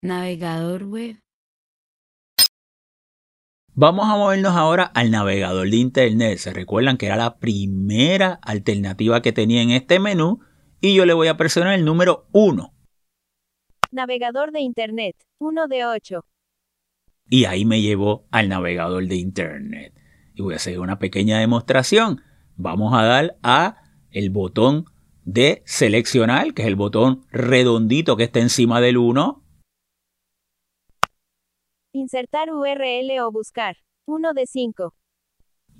Navegador 0.00 0.84
web. 0.84 1.16
Vamos 3.74 4.08
a 4.08 4.16
movernos 4.16 4.54
ahora 4.54 4.84
al 4.84 5.10
navegador 5.10 5.68
de 5.68 5.76
Internet. 5.76 6.38
Se 6.38 6.52
recuerdan 6.52 6.96
que 6.96 7.06
era 7.06 7.16
la 7.16 7.38
primera 7.38 8.34
alternativa 8.42 9.22
que 9.22 9.32
tenía 9.32 9.60
en 9.60 9.70
este 9.70 9.98
menú 9.98 10.38
y 10.80 10.94
yo 10.94 11.04
le 11.04 11.14
voy 11.14 11.26
a 11.26 11.36
presionar 11.36 11.74
el 11.74 11.84
número 11.84 12.28
1. 12.30 12.72
Navegador 13.90 14.52
de 14.52 14.60
Internet. 14.60 15.16
1 15.38 15.66
de 15.66 15.86
8. 15.86 16.24
Y 17.28 17.46
ahí 17.46 17.64
me 17.64 17.82
llevó 17.82 18.28
al 18.30 18.48
navegador 18.48 19.04
de 19.04 19.16
Internet. 19.16 19.94
Y 20.32 20.42
voy 20.42 20.54
a 20.54 20.58
hacer 20.58 20.78
una 20.78 21.00
pequeña 21.00 21.40
demostración. 21.40 22.22
Vamos 22.54 22.94
a 22.94 23.02
dar 23.02 23.36
a 23.42 23.82
el 24.12 24.30
botón 24.30 24.84
de 25.24 25.62
seleccionar, 25.66 26.54
que 26.54 26.62
es 26.62 26.68
el 26.68 26.76
botón 26.76 27.26
redondito 27.32 28.16
que 28.16 28.24
está 28.24 28.38
encima 28.38 28.80
del 28.80 28.96
1. 28.96 29.44
Insertar 31.98 32.52
URL 32.52 33.18
o 33.22 33.32
buscar. 33.32 33.76
1 34.06 34.32
de 34.32 34.46
5. 34.46 34.94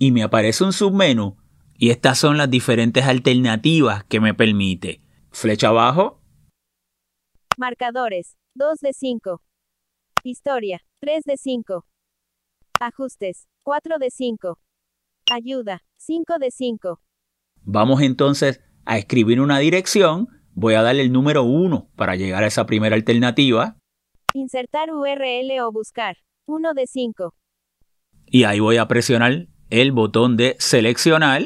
Y 0.00 0.10
me 0.10 0.24
aparece 0.24 0.64
un 0.64 0.72
submenú. 0.72 1.36
Y 1.74 1.90
estas 1.90 2.18
son 2.18 2.36
las 2.36 2.50
diferentes 2.50 3.04
alternativas 3.04 4.02
que 4.02 4.18
me 4.18 4.34
permite. 4.34 5.00
Flecha 5.30 5.68
abajo. 5.68 6.20
Marcadores. 7.56 8.36
2 8.56 8.80
de 8.80 8.92
5. 8.94 9.40
Historia. 10.24 10.80
3 10.98 11.22
de 11.22 11.36
5. 11.36 11.86
Ajustes. 12.80 13.46
4 13.62 13.98
de 14.00 14.10
5. 14.10 14.58
Ayuda. 15.30 15.84
5 15.98 16.38
de 16.40 16.50
5. 16.50 17.00
Vamos 17.62 18.02
entonces 18.02 18.60
a 18.86 18.98
escribir 18.98 19.40
una 19.40 19.60
dirección. 19.60 20.26
Voy 20.52 20.74
a 20.74 20.82
darle 20.82 21.02
el 21.02 21.12
número 21.12 21.44
1 21.44 21.92
para 21.94 22.16
llegar 22.16 22.42
a 22.42 22.48
esa 22.48 22.66
primera 22.66 22.96
alternativa. 22.96 23.77
Insertar 24.34 24.90
URL 24.92 25.58
o 25.62 25.72
buscar. 25.72 26.16
1 26.46 26.74
de 26.74 26.86
5. 26.86 27.34
Y 28.26 28.44
ahí 28.44 28.60
voy 28.60 28.76
a 28.76 28.86
presionar 28.86 29.46
el 29.70 29.92
botón 29.92 30.36
de 30.36 30.54
seleccionar. 30.58 31.42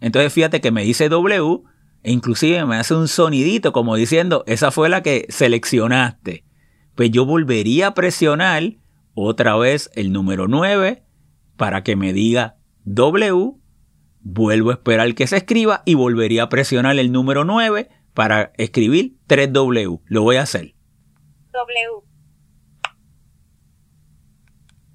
Entonces 0.00 0.30
fíjate 0.32 0.60
que 0.60 0.70
me 0.70 0.82
dice 0.82 1.08
W 1.08 1.62
e 2.02 2.12
inclusive 2.12 2.64
me 2.66 2.76
hace 2.76 2.94
un 2.94 3.08
sonidito 3.08 3.72
como 3.72 3.96
diciendo, 3.96 4.44
esa 4.46 4.70
fue 4.70 4.90
la 4.90 5.02
que 5.02 5.26
seleccionaste. 5.30 6.44
Pues 6.94 7.10
yo 7.10 7.24
volvería 7.24 7.86
a 7.88 7.94
presionar 7.94 8.74
otra 9.22 9.56
vez 9.56 9.90
el 9.94 10.12
número 10.12 10.48
9 10.48 11.04
para 11.56 11.82
que 11.82 11.96
me 11.96 12.12
diga 12.12 12.56
W. 12.84 13.54
Vuelvo 14.22 14.70
a 14.70 14.74
esperar 14.74 15.14
que 15.14 15.26
se 15.26 15.38
escriba 15.38 15.82
y 15.84 15.94
volvería 15.94 16.44
a 16.44 16.48
presionar 16.48 16.98
el 16.98 17.12
número 17.12 17.44
9 17.44 17.88
para 18.14 18.52
escribir 18.56 19.16
3W. 19.28 20.02
Lo 20.06 20.22
voy 20.22 20.36
a 20.36 20.42
hacer. 20.42 20.74
W. 21.52 22.04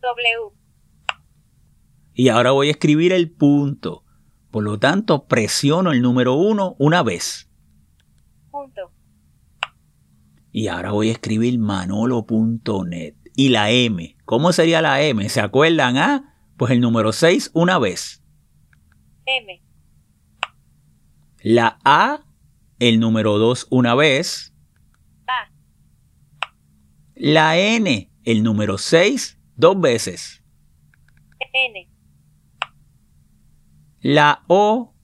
W. 0.01 0.55
Y 2.13 2.29
ahora 2.29 2.51
voy 2.51 2.69
a 2.69 2.71
escribir 2.71 3.11
el 3.11 3.31
punto. 3.31 4.03
Por 4.51 4.63
lo 4.63 4.79
tanto, 4.79 5.25
presiono 5.27 5.91
el 5.91 6.01
número 6.01 6.35
1 6.35 6.77
una 6.79 7.03
vez. 7.03 7.49
Punto. 8.51 8.91
Y 10.51 10.67
ahora 10.67 10.91
voy 10.91 11.09
a 11.09 11.11
escribir 11.11 11.59
manolo.net. 11.59 13.15
Y 13.35 13.49
la 13.49 13.71
M. 13.71 14.14
¿Cómo 14.25 14.51
sería 14.51 14.81
la 14.81 15.01
M? 15.01 15.29
¿Se 15.29 15.39
acuerdan? 15.39 15.97
Ah, 15.97 16.33
pues 16.57 16.71
el 16.71 16.81
número 16.81 17.13
6 17.13 17.51
una 17.53 17.77
vez. 17.77 18.23
M. 19.25 19.61
La 21.41 21.79
A, 21.83 22.25
el 22.79 22.99
número 22.99 23.37
2 23.37 23.67
una 23.69 23.93
vez. 23.93 24.53
A. 25.27 25.51
La 27.15 27.57
N, 27.57 28.11
el 28.23 28.43
número 28.43 28.79
6, 28.79 29.39
dos 29.55 29.79
veces. 29.79 30.43
N. 31.53 31.89
La 34.01 34.43
O, 34.47 34.95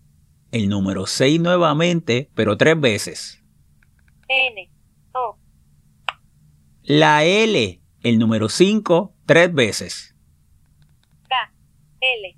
el 0.51 0.67
número 0.67 1.05
6 1.05 1.39
nuevamente, 1.39 2.31
pero 2.33 2.57
tres 2.57 2.79
veces. 2.79 3.43
N. 4.27 4.71
O. 5.13 5.37
La 6.83 7.23
L, 7.23 7.80
el 8.03 8.19
número 8.19 8.49
5, 8.49 9.15
tres 9.25 9.53
veces. 9.53 10.15
K. 11.27 11.53
L. 11.99 12.37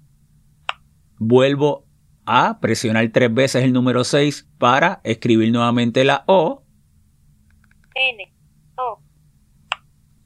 Vuelvo 1.17 1.87
a 2.25 2.59
presionar 2.59 3.09
tres 3.11 3.33
veces 3.33 3.63
el 3.63 3.73
número 3.73 4.03
6 4.03 4.49
para 4.57 5.01
escribir 5.03 5.51
nuevamente 5.51 6.03
la 6.03 6.23
O. 6.27 6.63
N. 7.95 8.33
O. 8.75 9.01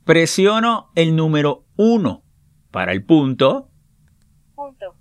Presiono 0.04 0.92
el 0.96 1.16
número 1.16 1.66
1 1.78 2.24
para 2.72 2.92
el 2.92 3.04
punto. 3.04 3.70
Punto. 4.56 4.96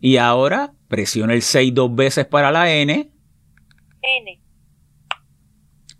Y 0.00 0.16
ahora 0.16 0.74
presiono 0.88 1.32
el 1.32 1.42
6 1.42 1.74
dos 1.74 1.94
veces 1.94 2.26
para 2.26 2.50
la 2.50 2.72
N. 2.72 3.12
N. 4.02 4.42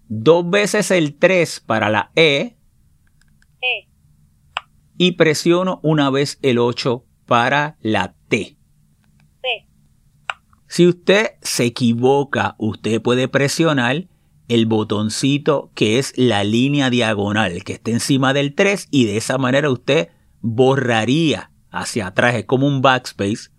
Dos 0.09 0.49
veces 0.49 0.91
el 0.91 1.19
3 1.19 1.61
para 1.67 1.91
la 1.91 2.11
E. 2.15 2.57
E. 3.61 3.89
Y 4.97 5.13
presiono 5.13 5.81
una 5.83 6.11
vez 6.11 6.39
el 6.43 6.59
8 6.59 7.05
para 7.27 7.77
la 7.83 8.15
T. 8.29 8.57
T. 9.43 9.69
Si 10.67 10.87
usted 10.87 11.33
se 11.43 11.67
equivoca, 11.67 12.57
usted 12.59 13.03
puede 13.03 13.29
presionar 13.29 14.09
el 14.49 14.65
botoncito 14.65 15.71
que 15.75 15.99
es 15.99 16.15
la 16.17 16.43
línea 16.43 16.89
diagonal 16.89 17.63
que 17.65 17.75
está 17.75 17.91
encima 17.91 18.33
del 18.33 18.55
3 18.55 18.89
y 18.91 19.05
de 19.05 19.19
esa 19.19 19.37
manera 19.37 19.71
usted 19.71 20.09
borraría 20.41 21.51
hacia 21.71 22.07
atrás, 22.07 22.35
es 22.35 22.47
como 22.47 22.67
un 22.67 22.81
backspace. 22.81 23.51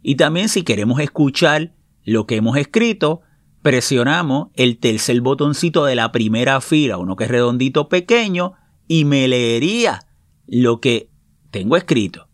Y 0.00 0.14
también 0.14 0.48
si 0.48 0.62
queremos 0.62 1.00
escuchar 1.00 1.74
lo 2.04 2.26
que 2.26 2.36
hemos 2.36 2.56
escrito, 2.56 3.22
presionamos 3.62 4.48
el 4.54 4.78
tercer 4.78 5.20
botoncito 5.20 5.84
de 5.84 5.94
la 5.94 6.10
primera 6.12 6.60
fila, 6.60 6.98
uno 6.98 7.16
que 7.16 7.24
es 7.24 7.30
redondito 7.30 7.88
pequeño, 7.88 8.54
y 8.88 9.04
me 9.04 9.28
leería 9.28 10.00
lo 10.46 10.80
que 10.80 11.08
tengo 11.50 11.76
escrito. 11.76 12.28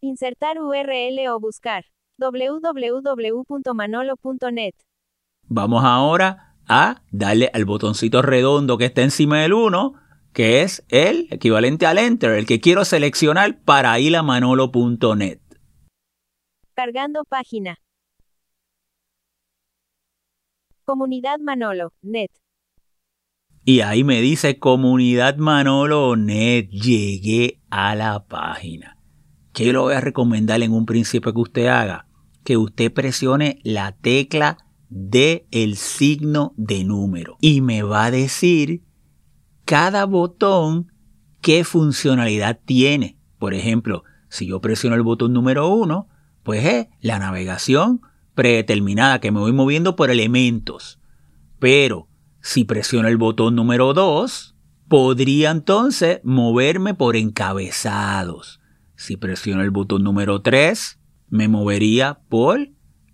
Insertar 0.00 0.60
URL 0.60 1.28
o 1.30 1.40
buscar 1.40 1.84
www.manolo.net. 2.18 4.74
Vamos 5.48 5.84
ahora 5.84 6.54
a 6.68 7.02
darle 7.10 7.50
al 7.52 7.64
botoncito 7.64 8.22
redondo 8.22 8.78
que 8.78 8.84
está 8.84 9.02
encima 9.02 9.40
del 9.40 9.52
1, 9.52 9.94
que 10.32 10.62
es 10.62 10.84
el 10.88 11.26
equivalente 11.30 11.86
al 11.86 11.98
Enter, 11.98 12.30
el 12.32 12.46
que 12.46 12.60
quiero 12.60 12.84
seleccionar 12.84 13.60
para 13.64 13.98
ir 13.98 14.14
a 14.16 14.22
manolo.net. 14.22 15.40
Cargando 16.74 17.24
página. 17.24 17.78
Comunidad 20.84 21.38
Manolo, 21.38 21.92
net. 22.02 22.30
Y 23.64 23.80
ahí 23.80 24.02
me 24.02 24.20
dice 24.20 24.58
Comunidad 24.58 25.36
Manolo 25.36 26.16
Net. 26.16 26.68
Llegué 26.70 27.60
a 27.70 27.94
la 27.94 28.26
página. 28.26 28.98
¿Qué 29.52 29.72
le 29.72 29.78
voy 29.78 29.94
a 29.94 30.00
recomendar 30.00 30.60
en 30.62 30.72
un 30.72 30.84
principio 30.84 31.32
que 31.32 31.40
usted 31.40 31.66
haga? 31.66 32.08
Que 32.42 32.56
usted 32.56 32.92
presione 32.92 33.60
la 33.62 33.92
tecla 33.92 34.58
de 34.88 35.46
el 35.52 35.76
signo 35.76 36.54
de 36.56 36.82
número. 36.82 37.36
Y 37.40 37.60
me 37.60 37.84
va 37.84 38.06
a 38.06 38.10
decir 38.10 38.82
cada 39.64 40.06
botón 40.06 40.92
qué 41.40 41.62
funcionalidad 41.62 42.58
tiene. 42.64 43.16
Por 43.38 43.54
ejemplo, 43.54 44.02
si 44.28 44.48
yo 44.48 44.60
presiono 44.60 44.96
el 44.96 45.02
botón 45.02 45.32
número 45.32 45.68
1, 45.68 46.08
pues 46.42 46.64
es 46.64 46.88
la 47.00 47.20
navegación 47.20 48.00
predeterminada 48.34 49.20
que 49.20 49.30
me 49.30 49.40
voy 49.40 49.52
moviendo 49.52 49.96
por 49.96 50.10
elementos. 50.10 51.00
Pero 51.58 52.08
si 52.40 52.64
presiono 52.64 53.08
el 53.08 53.16
botón 53.16 53.54
número 53.54 53.94
2, 53.94 54.56
podría 54.88 55.50
entonces 55.50 56.20
moverme 56.24 56.94
por 56.94 57.16
encabezados. 57.16 58.60
Si 58.96 59.16
presiono 59.16 59.62
el 59.62 59.70
botón 59.70 60.02
número 60.02 60.42
3, 60.42 60.98
me 61.28 61.48
movería 61.48 62.20
por 62.28 62.68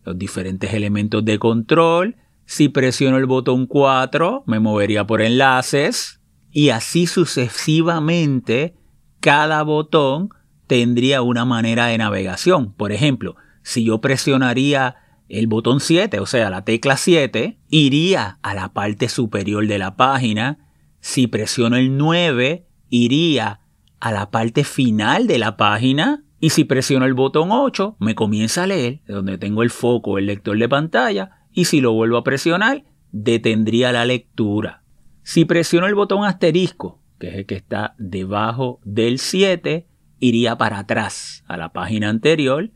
los 0.04 0.18
diferentes 0.18 0.72
elementos 0.74 1.24
de 1.24 1.38
control. 1.38 2.16
Si 2.46 2.68
presiono 2.68 3.16
el 3.16 3.26
botón 3.26 3.66
4, 3.66 4.44
me 4.46 4.60
movería 4.60 5.06
por 5.06 5.22
enlaces. 5.22 6.20
Y 6.50 6.70
así 6.70 7.06
sucesivamente, 7.06 8.74
cada 9.20 9.62
botón 9.62 10.30
tendría 10.66 11.22
una 11.22 11.44
manera 11.44 11.86
de 11.86 11.98
navegación. 11.98 12.72
Por 12.72 12.92
ejemplo, 12.92 13.36
si 13.62 13.84
yo 13.84 14.00
presionaría 14.00 14.96
el 15.28 15.46
botón 15.46 15.80
7, 15.80 16.20
o 16.20 16.26
sea, 16.26 16.50
la 16.50 16.64
tecla 16.64 16.96
7, 16.96 17.58
iría 17.68 18.38
a 18.42 18.54
la 18.54 18.72
parte 18.72 19.08
superior 19.08 19.66
de 19.66 19.78
la 19.78 19.96
página. 19.96 20.58
Si 21.00 21.26
presiono 21.26 21.76
el 21.76 21.96
9, 21.96 22.66
iría 22.88 23.60
a 24.00 24.12
la 24.12 24.30
parte 24.30 24.64
final 24.64 25.26
de 25.26 25.38
la 25.38 25.56
página. 25.56 26.24
Y 26.40 26.50
si 26.50 26.64
presiono 26.64 27.04
el 27.04 27.14
botón 27.14 27.50
8, 27.50 27.96
me 27.98 28.14
comienza 28.14 28.62
a 28.62 28.66
leer, 28.66 29.00
donde 29.06 29.38
tengo 29.38 29.62
el 29.62 29.70
foco, 29.70 30.18
el 30.18 30.26
lector 30.26 30.56
de 30.56 30.68
pantalla. 30.68 31.46
Y 31.52 31.66
si 31.66 31.80
lo 31.80 31.92
vuelvo 31.92 32.16
a 32.16 32.24
presionar, 32.24 32.84
detendría 33.12 33.92
la 33.92 34.04
lectura. 34.04 34.82
Si 35.22 35.44
presiono 35.44 35.86
el 35.86 35.94
botón 35.94 36.24
asterisco, 36.24 37.02
que 37.18 37.28
es 37.28 37.34
el 37.34 37.46
que 37.46 37.56
está 37.56 37.94
debajo 37.98 38.80
del 38.84 39.18
7, 39.18 39.86
iría 40.20 40.56
para 40.56 40.78
atrás 40.78 41.44
a 41.48 41.56
la 41.56 41.72
página 41.72 42.08
anterior 42.08 42.70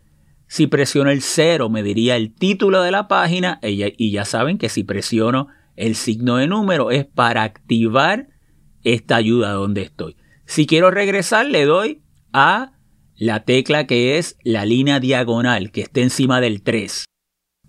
si 0.52 0.66
presiono 0.66 1.10
el 1.10 1.22
0 1.22 1.70
me 1.70 1.82
diría 1.82 2.14
el 2.14 2.34
título 2.34 2.82
de 2.82 2.90
la 2.90 3.08
página 3.08 3.58
y 3.62 4.10
ya 4.10 4.26
saben 4.26 4.58
que 4.58 4.68
si 4.68 4.84
presiono 4.84 5.48
el 5.76 5.94
signo 5.94 6.36
de 6.36 6.46
número 6.46 6.90
es 6.90 7.06
para 7.06 7.42
activar 7.42 8.28
esta 8.84 9.16
ayuda 9.16 9.52
donde 9.52 9.80
estoy. 9.80 10.14
Si 10.44 10.66
quiero 10.66 10.90
regresar 10.90 11.46
le 11.46 11.64
doy 11.64 12.02
a 12.34 12.74
la 13.16 13.46
tecla 13.46 13.86
que 13.86 14.18
es 14.18 14.36
la 14.44 14.66
línea 14.66 15.00
diagonal 15.00 15.70
que 15.70 15.80
está 15.80 16.02
encima 16.02 16.42
del 16.42 16.62
3. 16.62 17.06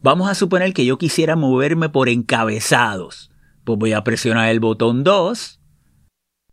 Vamos 0.02 0.30
a 0.30 0.36
suponer 0.36 0.74
que 0.74 0.86
yo 0.86 0.98
quisiera 0.98 1.38
moverme 1.38 1.88
por 1.88 2.10
encabezados. 2.10 3.32
Pues 3.63 3.80
voy 3.80 3.93
a 3.93 4.04
presionar 4.04 4.50
el 4.50 4.60
botón 4.60 5.06
2. 5.06 5.62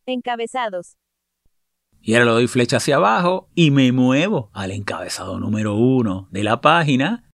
Encabezados. 0.06 0.99
Y 2.02 2.14
ahora 2.14 2.24
le 2.26 2.30
doy 2.32 2.48
flecha 2.48 2.78
hacia 2.78 2.96
abajo 2.96 3.48
y 3.54 3.70
me 3.70 3.92
muevo 3.92 4.50
al 4.54 4.70
encabezado 4.70 5.38
número 5.38 5.76
1 5.76 6.28
de 6.30 6.42
la 6.42 6.60
página. 6.60 7.30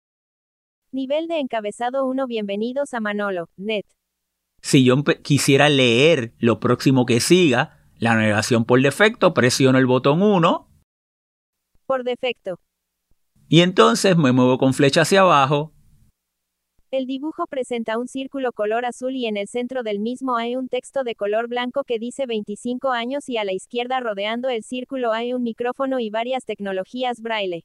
Nivel 0.92 1.29
de 1.29 1.38
encabezado 1.38 2.05
1 2.05 2.27
Bienvenidos 2.27 2.92
a 2.92 3.01
Manolo, 3.01 3.49
net. 3.57 3.87
Si 4.61 4.85
yo 4.85 5.03
quisiera 5.23 5.70
leer 5.70 6.35
lo 6.38 6.61
próximo 6.61 7.07
que 7.07 7.20
siga, 7.20 7.79
la 7.96 8.14
navegación 8.14 8.66
por 8.66 8.83
defecto, 8.83 9.33
presiono 9.33 9.79
el 9.79 9.87
botón 9.87 10.23
1. 10.23 10.68
Por 11.87 12.05
defecto. 12.05 12.61
Y 13.49 13.62
entonces 13.62 14.16
me 14.18 14.33
muevo 14.33 14.59
con 14.59 14.75
flecha 14.75 15.03
hacia 15.03 15.23
abajo 15.23 15.73
el 16.90 17.07
dibujo 17.07 17.46
presenta 17.46 17.98
un 17.98 18.09
círculo 18.09 18.53
color 18.53 18.85
azul 18.85 19.14
y 19.14 19.26
en 19.26 19.37
el 19.37 19.46
centro 19.46 19.85
del 19.85 20.00
mismo 20.00 20.37
hay 20.37 20.57
un 20.57 20.68
texto 20.68 21.05
de 21.05 21.14
color 21.14 21.48
blanco 21.48 21.85
que 21.85 22.00
dice 22.00 22.26
25 22.26 22.90
años 22.90 23.29
y 23.29 23.37
a 23.37 23.44
la 23.44 23.53
izquierda 23.53 24.00
rodeando 24.00 24.48
el 24.48 24.64
círculo 24.64 25.12
hay 25.12 25.33
un 25.33 25.42
micrófono 25.44 26.00
y 26.00 26.11
varias 26.11 26.44
tecnologías 26.44 27.20
braille. 27.20 27.64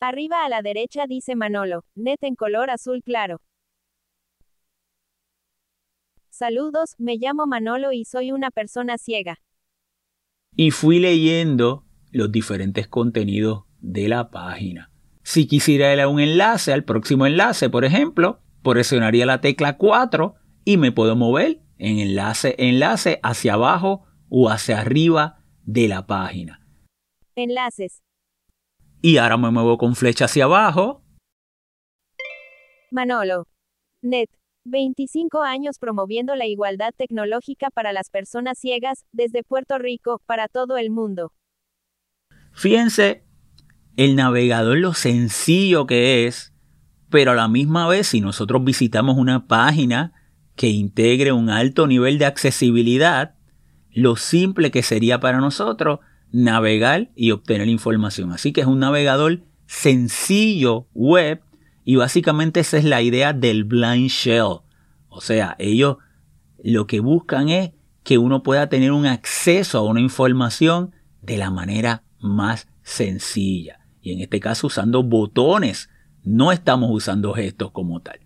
Arriba 0.00 0.44
a 0.44 0.48
la 0.48 0.62
derecha 0.62 1.06
dice 1.08 1.34
Manolo, 1.34 1.84
net 1.96 2.22
en 2.22 2.36
color 2.36 2.70
azul 2.70 3.02
claro. 3.02 3.40
Saludos, 6.30 6.94
me 6.98 7.16
llamo 7.16 7.46
Manolo 7.46 7.92
y 7.92 8.04
soy 8.04 8.30
una 8.30 8.50
persona 8.50 8.96
ciega. 8.96 9.38
Y 10.54 10.70
fui 10.70 11.00
leyendo 11.00 11.84
los 12.12 12.30
diferentes 12.30 12.86
contenidos 12.86 13.64
de 13.80 14.08
la 14.08 14.30
página. 14.30 14.90
Si 15.24 15.46
quisiera 15.46 16.00
a 16.02 16.08
un 16.08 16.20
enlace, 16.20 16.72
al 16.72 16.84
próximo 16.84 17.26
enlace, 17.26 17.70
por 17.70 17.84
ejemplo, 17.84 18.40
presionaría 18.62 19.26
la 19.26 19.40
tecla 19.40 19.76
4 19.76 20.34
y 20.64 20.76
me 20.76 20.92
puedo 20.92 21.16
mover 21.16 21.60
en 21.78 21.98
enlace, 21.98 22.54
enlace 22.58 23.18
hacia 23.22 23.54
abajo 23.54 24.04
o 24.28 24.48
hacia 24.48 24.80
arriba 24.80 25.44
de 25.64 25.88
la 25.88 26.06
página. 26.06 26.66
Enlaces. 27.34 28.02
Y 29.00 29.16
ahora 29.16 29.36
me 29.36 29.50
muevo 29.50 29.78
con 29.78 29.96
flecha 29.96 30.26
hacia 30.26 30.44
abajo. 30.44 31.02
Manolo. 32.90 33.46
Net. 34.02 34.28
25 34.64 35.42
años 35.42 35.78
promoviendo 35.80 36.36
la 36.36 36.46
igualdad 36.46 36.92
tecnológica 36.96 37.70
para 37.70 37.92
las 37.92 38.10
personas 38.10 38.58
ciegas, 38.58 39.04
desde 39.10 39.42
Puerto 39.42 39.76
Rico, 39.78 40.20
para 40.24 40.46
todo 40.46 40.76
el 40.76 40.90
mundo. 40.90 41.32
Fíjense 42.52 43.24
el 43.96 44.14
navegador 44.14 44.78
lo 44.78 44.94
sencillo 44.94 45.86
que 45.86 46.26
es 46.26 46.51
pero 47.12 47.32
a 47.32 47.34
la 47.34 47.46
misma 47.46 47.86
vez 47.86 48.08
si 48.08 48.22
nosotros 48.22 48.64
visitamos 48.64 49.18
una 49.18 49.46
página 49.46 50.14
que 50.56 50.68
integre 50.68 51.30
un 51.30 51.50
alto 51.50 51.86
nivel 51.86 52.18
de 52.18 52.24
accesibilidad, 52.24 53.34
lo 53.92 54.16
simple 54.16 54.70
que 54.70 54.82
sería 54.82 55.20
para 55.20 55.38
nosotros 55.38 56.00
navegar 56.32 57.10
y 57.14 57.30
obtener 57.30 57.68
información. 57.68 58.32
Así 58.32 58.52
que 58.52 58.62
es 58.62 58.66
un 58.66 58.78
navegador 58.78 59.42
sencillo 59.66 60.88
web 60.94 61.42
y 61.84 61.96
básicamente 61.96 62.60
esa 62.60 62.78
es 62.78 62.84
la 62.84 63.02
idea 63.02 63.34
del 63.34 63.64
blind 63.64 64.08
shell. 64.08 64.62
O 65.08 65.20
sea, 65.20 65.54
ellos 65.58 65.98
lo 66.64 66.86
que 66.86 67.00
buscan 67.00 67.50
es 67.50 67.72
que 68.04 68.16
uno 68.16 68.42
pueda 68.42 68.70
tener 68.70 68.92
un 68.92 69.04
acceso 69.04 69.78
a 69.78 69.82
una 69.82 70.00
información 70.00 70.92
de 71.20 71.36
la 71.36 71.50
manera 71.50 72.04
más 72.20 72.68
sencilla. 72.82 73.80
Y 74.00 74.12
en 74.12 74.20
este 74.20 74.40
caso 74.40 74.68
usando 74.68 75.02
botones 75.02 75.90
no 76.24 76.52
estamos 76.52 76.90
usando 76.90 77.32
gestos 77.34 77.70
como 77.70 78.00
tal. 78.00 78.20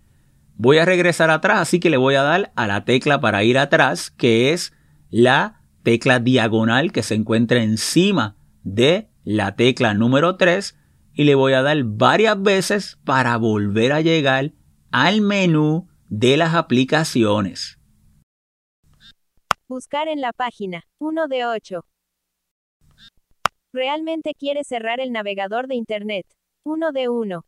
Voy 0.55 0.79
a 0.79 0.85
regresar 0.85 1.29
atrás, 1.29 1.59
así 1.59 1.79
que 1.79 1.89
le 1.89 1.97
voy 1.97 2.15
a 2.15 2.23
dar 2.23 2.51
a 2.55 2.67
la 2.67 2.83
tecla 2.83 3.19
para 3.21 3.43
ir 3.43 3.57
atrás, 3.57 4.09
que 4.09 4.53
es 4.53 4.73
la 5.09 5.61
tecla 5.83 6.19
diagonal 6.19 6.91
que 6.91 7.03
se 7.03 7.15
encuentra 7.15 7.61
encima 7.61 8.35
de 8.63 9.09
la 9.23 9.55
tecla 9.55 9.93
número 9.93 10.35
3 10.35 10.77
y 11.13 11.23
le 11.23 11.35
voy 11.35 11.53
a 11.53 11.61
dar 11.61 11.83
varias 11.83 12.41
veces 12.41 12.99
para 13.03 13.37
volver 13.37 13.93
a 13.93 14.01
llegar 14.01 14.51
al 14.91 15.21
menú 15.21 15.87
de 16.09 16.37
las 16.37 16.55
aplicaciones. 16.55 17.79
Buscar 19.67 20.07
en 20.07 20.21
la 20.21 20.31
página 20.33 20.83
1 20.99 21.27
de 21.27 21.45
8. 21.45 21.85
Realmente 23.73 24.33
quiere 24.33 24.63
cerrar 24.63 24.99
el 24.99 25.11
navegador 25.11 25.67
de 25.67 25.75
Internet. 25.75 26.25
1 26.63 26.91
de 26.91 27.09
1. 27.09 27.45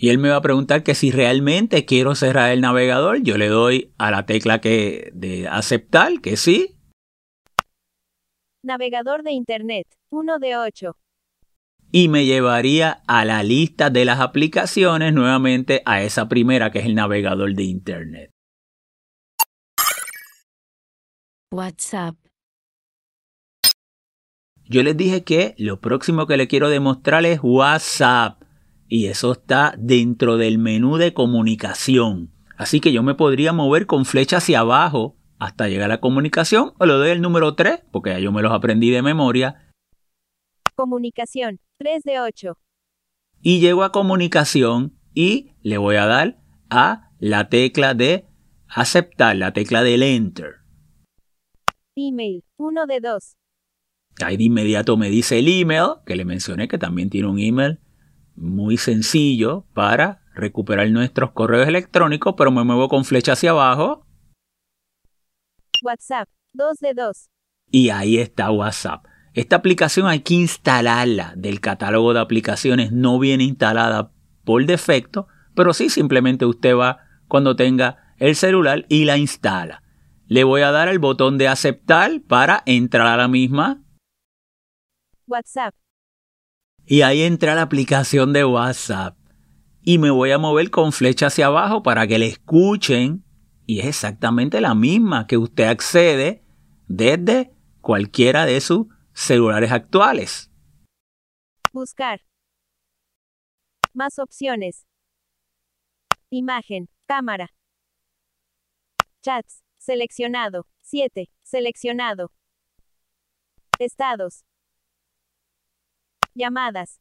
Y 0.00 0.10
él 0.10 0.18
me 0.18 0.28
va 0.28 0.36
a 0.36 0.42
preguntar 0.42 0.84
que 0.84 0.94
si 0.94 1.10
realmente 1.10 1.84
quiero 1.84 2.14
cerrar 2.14 2.52
el 2.52 2.60
navegador, 2.60 3.20
yo 3.20 3.36
le 3.36 3.48
doy 3.48 3.92
a 3.98 4.12
la 4.12 4.26
tecla 4.26 4.60
que 4.60 5.10
de 5.12 5.48
aceptar, 5.48 6.20
que 6.20 6.36
sí. 6.36 6.76
Navegador 8.62 9.24
de 9.24 9.32
Internet, 9.32 9.88
1 10.10 10.38
de 10.38 10.56
8. 10.56 10.96
y 11.90 12.08
me 12.08 12.26
llevaría 12.26 13.02
a 13.06 13.24
la 13.24 13.42
lista 13.42 13.90
de 13.90 14.04
las 14.04 14.20
aplicaciones 14.20 15.14
nuevamente 15.14 15.82
a 15.86 16.02
esa 16.02 16.28
primera 16.28 16.70
que 16.70 16.80
es 16.80 16.86
el 16.86 16.94
navegador 16.94 17.54
de 17.54 17.64
Internet. 17.64 18.30
WhatsApp. 21.50 22.14
Yo 24.64 24.82
les 24.82 24.96
dije 24.96 25.24
que 25.24 25.54
lo 25.56 25.80
próximo 25.80 26.26
que 26.26 26.36
le 26.36 26.46
quiero 26.46 26.68
demostrar 26.68 27.24
es 27.24 27.40
WhatsApp 27.42 28.37
y 28.88 29.06
eso 29.06 29.32
está 29.32 29.74
dentro 29.78 30.36
del 30.36 30.58
menú 30.58 30.96
de 30.96 31.12
comunicación. 31.12 32.32
Así 32.56 32.80
que 32.80 32.92
yo 32.92 33.02
me 33.02 33.14
podría 33.14 33.52
mover 33.52 33.86
con 33.86 34.04
flecha 34.04 34.38
hacia 34.38 34.60
abajo 34.60 35.16
hasta 35.38 35.68
llegar 35.68 35.84
a 35.84 35.94
la 35.94 36.00
comunicación 36.00 36.72
o 36.78 36.86
le 36.86 36.94
doy 36.94 37.10
el 37.10 37.20
número 37.20 37.54
3 37.54 37.82
porque 37.92 38.10
ya 38.10 38.18
yo 38.18 38.32
me 38.32 38.42
los 38.42 38.52
aprendí 38.52 38.90
de 38.90 39.02
memoria. 39.02 39.70
Comunicación, 40.74 41.60
3 41.78 42.02
de 42.02 42.20
8. 42.20 42.58
Y 43.42 43.60
llego 43.60 43.84
a 43.84 43.92
comunicación 43.92 44.98
y 45.14 45.52
le 45.62 45.78
voy 45.78 45.96
a 45.96 46.06
dar 46.06 46.38
a 46.70 47.10
la 47.18 47.48
tecla 47.48 47.94
de 47.94 48.26
aceptar, 48.68 49.36
la 49.36 49.52
tecla 49.52 49.82
del 49.82 50.02
enter. 50.02 50.56
Email, 51.94 52.44
1 52.56 52.86
de 52.86 53.00
2. 53.00 53.36
Ahí 54.24 54.36
de 54.36 54.44
inmediato 54.44 54.96
me 54.96 55.10
dice 55.10 55.38
el 55.38 55.48
email, 55.48 55.94
que 56.04 56.16
le 56.16 56.24
mencioné 56.24 56.66
que 56.66 56.78
también 56.78 57.10
tiene 57.10 57.28
un 57.28 57.38
email 57.38 57.80
muy 58.38 58.76
sencillo 58.76 59.66
para 59.74 60.22
recuperar 60.34 60.88
nuestros 60.90 61.32
correos 61.32 61.68
electrónicos, 61.68 62.34
pero 62.36 62.50
me 62.50 62.64
muevo 62.64 62.88
con 62.88 63.04
flecha 63.04 63.32
hacia 63.32 63.50
abajo. 63.50 64.06
WhatsApp, 65.82 66.28
2 66.52 66.78
de 66.78 66.94
2. 66.94 67.30
Y 67.70 67.90
ahí 67.90 68.18
está 68.18 68.50
WhatsApp. 68.50 69.04
Esta 69.34 69.56
aplicación 69.56 70.06
hay 70.06 70.20
que 70.20 70.34
instalarla 70.34 71.34
del 71.36 71.60
catálogo 71.60 72.14
de 72.14 72.20
aplicaciones, 72.20 72.92
no 72.92 73.18
viene 73.18 73.44
instalada 73.44 74.12
por 74.44 74.64
defecto, 74.64 75.28
pero 75.54 75.74
sí 75.74 75.90
simplemente 75.90 76.46
usted 76.46 76.74
va 76.74 77.04
cuando 77.28 77.54
tenga 77.54 78.14
el 78.16 78.34
celular 78.34 78.86
y 78.88 79.04
la 79.04 79.18
instala. 79.18 79.82
Le 80.26 80.44
voy 80.44 80.62
a 80.62 80.70
dar 80.70 80.88
el 80.88 80.98
botón 80.98 81.38
de 81.38 81.48
aceptar 81.48 82.20
para 82.26 82.62
entrar 82.66 83.06
a 83.06 83.16
la 83.16 83.28
misma. 83.28 83.82
WhatsApp. 85.26 85.74
Y 86.90 87.02
ahí 87.02 87.20
entra 87.20 87.54
la 87.54 87.60
aplicación 87.60 88.32
de 88.32 88.46
WhatsApp. 88.46 89.14
Y 89.82 89.98
me 89.98 90.10
voy 90.10 90.30
a 90.30 90.38
mover 90.38 90.70
con 90.70 90.92
flecha 90.92 91.26
hacia 91.26 91.46
abajo 91.46 91.82
para 91.82 92.06
que 92.06 92.18
le 92.18 92.28
escuchen. 92.28 93.26
Y 93.66 93.80
es 93.80 93.86
exactamente 93.86 94.62
la 94.62 94.74
misma 94.74 95.26
que 95.26 95.36
usted 95.36 95.64
accede 95.64 96.42
desde 96.86 97.52
cualquiera 97.82 98.46
de 98.46 98.62
sus 98.62 98.86
celulares 99.12 99.70
actuales. 99.70 100.50
Buscar. 101.74 102.22
Más 103.92 104.18
opciones. 104.18 104.86
Imagen, 106.30 106.88
cámara. 107.06 107.50
Chats, 109.20 109.62
seleccionado. 109.76 110.66
7, 110.80 111.28
seleccionado. 111.42 112.32
Estados. 113.78 114.47
Llamadas. 116.38 117.00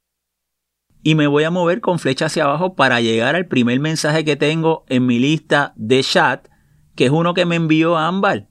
Y 1.04 1.16
me 1.16 1.28
voy 1.28 1.44
a 1.44 1.52
mover 1.52 1.80
con 1.80 2.00
flecha 2.00 2.26
hacia 2.26 2.46
abajo 2.46 2.76
para 2.76 3.00
llegar 3.00 3.36
al 3.36 3.48
primer 3.48 3.80
mensaje 3.80 4.26
que 4.26 4.36
tengo 4.36 4.84
en 4.90 5.06
mi 5.06 5.20
lista 5.20 5.74
de 5.76 6.04
chat, 6.04 6.48
que 6.96 7.06
es 7.06 7.12
uno 7.12 7.34
que 7.34 7.46
me 7.46 7.56
envió 7.56 7.98
Ámbar, 7.98 8.50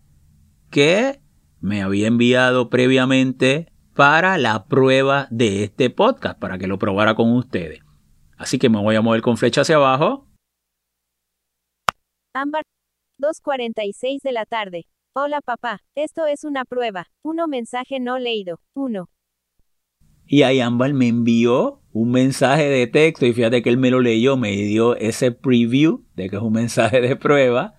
que 0.71 1.21
me 1.61 1.83
había 1.83 2.07
enviado 2.07 2.71
previamente 2.71 3.73
para 3.95 4.39
la 4.39 4.67
prueba 4.67 5.27
de 5.31 5.65
este 5.65 5.91
podcast, 5.91 6.39
para 6.39 6.57
que 6.57 6.69
lo 6.69 6.79
probara 6.79 7.15
con 7.15 7.33
ustedes. 7.33 7.81
Así 8.39 8.59
que 8.59 8.69
me 8.69 8.81
voy 8.81 8.95
a 8.95 9.03
mover 9.03 9.23
con 9.23 9.37
flecha 9.37 9.63
hacia 9.63 9.77
abajo. 9.77 10.29
Ámbar. 12.33 12.63
2.46 13.19 14.21
de 14.23 14.33
la 14.33 14.45
tarde. 14.45 14.87
Hola 15.15 15.41
papá, 15.41 15.81
esto 15.95 16.27
es 16.27 16.45
una 16.45 16.67
prueba. 16.67 17.07
Uno 17.23 17.49
mensaje 17.49 17.99
no 17.99 18.19
leído. 18.19 18.61
Uno. 18.75 19.09
Y 20.27 20.43
ahí 20.43 20.61
Ámbar 20.61 20.93
me 20.93 21.09
envió 21.09 21.81
un 21.93 22.11
mensaje 22.11 22.69
de 22.69 22.87
texto 22.87 23.27
y 23.27 23.33
fíjate 23.33 23.63
que 23.63 23.71
él 23.71 23.79
me 23.79 23.91
lo 23.91 24.01
leyó, 24.01 24.37
me 24.37 24.51
dio 24.51 24.97
ese 24.97 25.33
preview 25.33 26.05
de 26.15 26.29
que 26.29 26.37
es 26.37 26.43
un 26.43 26.53
mensaje 26.53 27.01
de 27.01 27.17
prueba. 27.17 27.75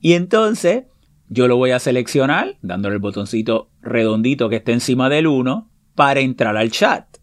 Y 0.00 0.12
entonces 0.12 0.84
yo 1.28 1.48
lo 1.48 1.56
voy 1.56 1.72
a 1.72 1.78
seleccionar 1.78 2.56
dándole 2.62 2.96
el 2.96 3.00
botoncito 3.00 3.70
redondito 3.80 4.48
que 4.48 4.56
está 4.56 4.72
encima 4.72 5.08
del 5.08 5.26
1 5.26 5.70
para 5.94 6.20
entrar 6.20 6.56
al 6.56 6.70
chat. 6.70 7.18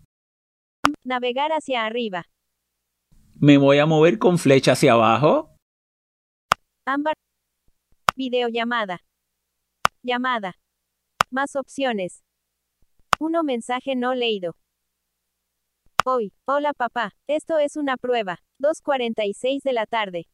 Navegar 1.03 1.51
hacia 1.51 1.86
arriba. 1.86 2.26
Me 3.39 3.57
voy 3.57 3.78
a 3.80 3.86
mover 3.86 4.18
con 4.18 4.38
flecha 4.38 4.74
hacia 4.74 4.93
abajo. 4.93 5.55
Ámbar. 6.86 7.13
Videollamada. 8.16 8.99
Llamada. 10.03 10.55
Más 11.32 11.55
opciones. 11.55 12.24
Uno 13.20 13.43
mensaje 13.43 13.95
no 13.95 14.13
leído. 14.13 14.55
Hoy, 16.03 16.34
hola 16.45 16.74
papá, 16.74 17.13
esto 17.28 17.57
es 17.57 17.78
una 17.78 17.97
prueba. 17.97 18.39
2.46 18.59 19.61
de 19.63 19.74
la 19.74 19.86
tarde. 19.86 20.28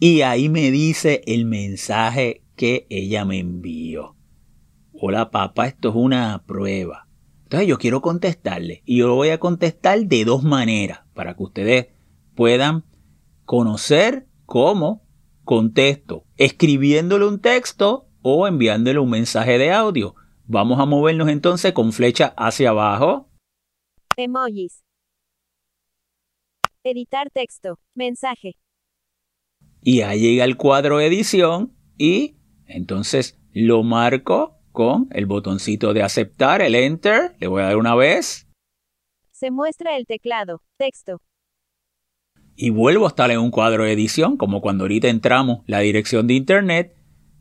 Y 0.00 0.22
ahí 0.22 0.48
me 0.48 0.70
dice 0.70 1.22
el 1.26 1.44
mensaje 1.44 2.44
que 2.56 2.86
ella 2.88 3.24
me 3.24 3.38
envió. 3.38 4.16
Hola 4.92 5.30
papá, 5.30 5.66
esto 5.66 5.90
es 5.90 5.94
una 5.94 6.44
prueba. 6.46 7.08
Entonces 7.44 7.68
yo 7.68 7.78
quiero 7.78 8.00
contestarle 8.00 8.82
y 8.84 8.98
yo 8.98 9.08
lo 9.08 9.14
voy 9.14 9.28
a 9.28 9.38
contestar 9.38 10.00
de 10.00 10.24
dos 10.24 10.42
maneras 10.42 11.00
para 11.14 11.34
que 11.36 11.42
ustedes 11.42 11.86
puedan 12.34 12.84
conocer 13.44 14.28
cómo 14.46 15.06
contesto, 15.44 16.24
escribiéndole 16.36 17.26
un 17.26 17.40
texto 17.40 18.08
o 18.22 18.46
enviándole 18.46 18.98
un 18.98 19.10
mensaje 19.10 19.58
de 19.58 19.72
audio. 19.72 20.14
Vamos 20.50 20.80
a 20.80 20.86
movernos 20.86 21.28
entonces 21.28 21.74
con 21.74 21.92
flecha 21.92 22.32
hacia 22.34 22.70
abajo. 22.70 23.28
Emojis. 24.16 24.82
Editar 26.82 27.28
texto. 27.28 27.78
Mensaje. 27.94 28.56
Y 29.82 30.00
ahí 30.00 30.20
llega 30.20 30.44
el 30.46 30.56
cuadro 30.56 31.02
edición 31.02 31.76
y 31.98 32.38
entonces 32.64 33.38
lo 33.52 33.82
marco 33.82 34.56
con 34.72 35.08
el 35.10 35.26
botoncito 35.26 35.92
de 35.92 36.02
aceptar, 36.02 36.62
el 36.62 36.76
enter. 36.76 37.36
Le 37.40 37.46
voy 37.46 37.60
a 37.60 37.66
dar 37.66 37.76
una 37.76 37.94
vez. 37.94 38.48
Se 39.32 39.50
muestra 39.50 39.98
el 39.98 40.06
teclado. 40.06 40.62
Texto. 40.78 41.20
Y 42.56 42.70
vuelvo 42.70 43.04
a 43.04 43.08
estar 43.08 43.30
en 43.30 43.38
un 43.38 43.50
cuadro 43.50 43.84
de 43.84 43.92
edición, 43.92 44.38
como 44.38 44.62
cuando 44.62 44.84
ahorita 44.84 45.08
entramos 45.08 45.62
la 45.66 45.80
dirección 45.80 46.26
de 46.26 46.34
internet, 46.34 46.97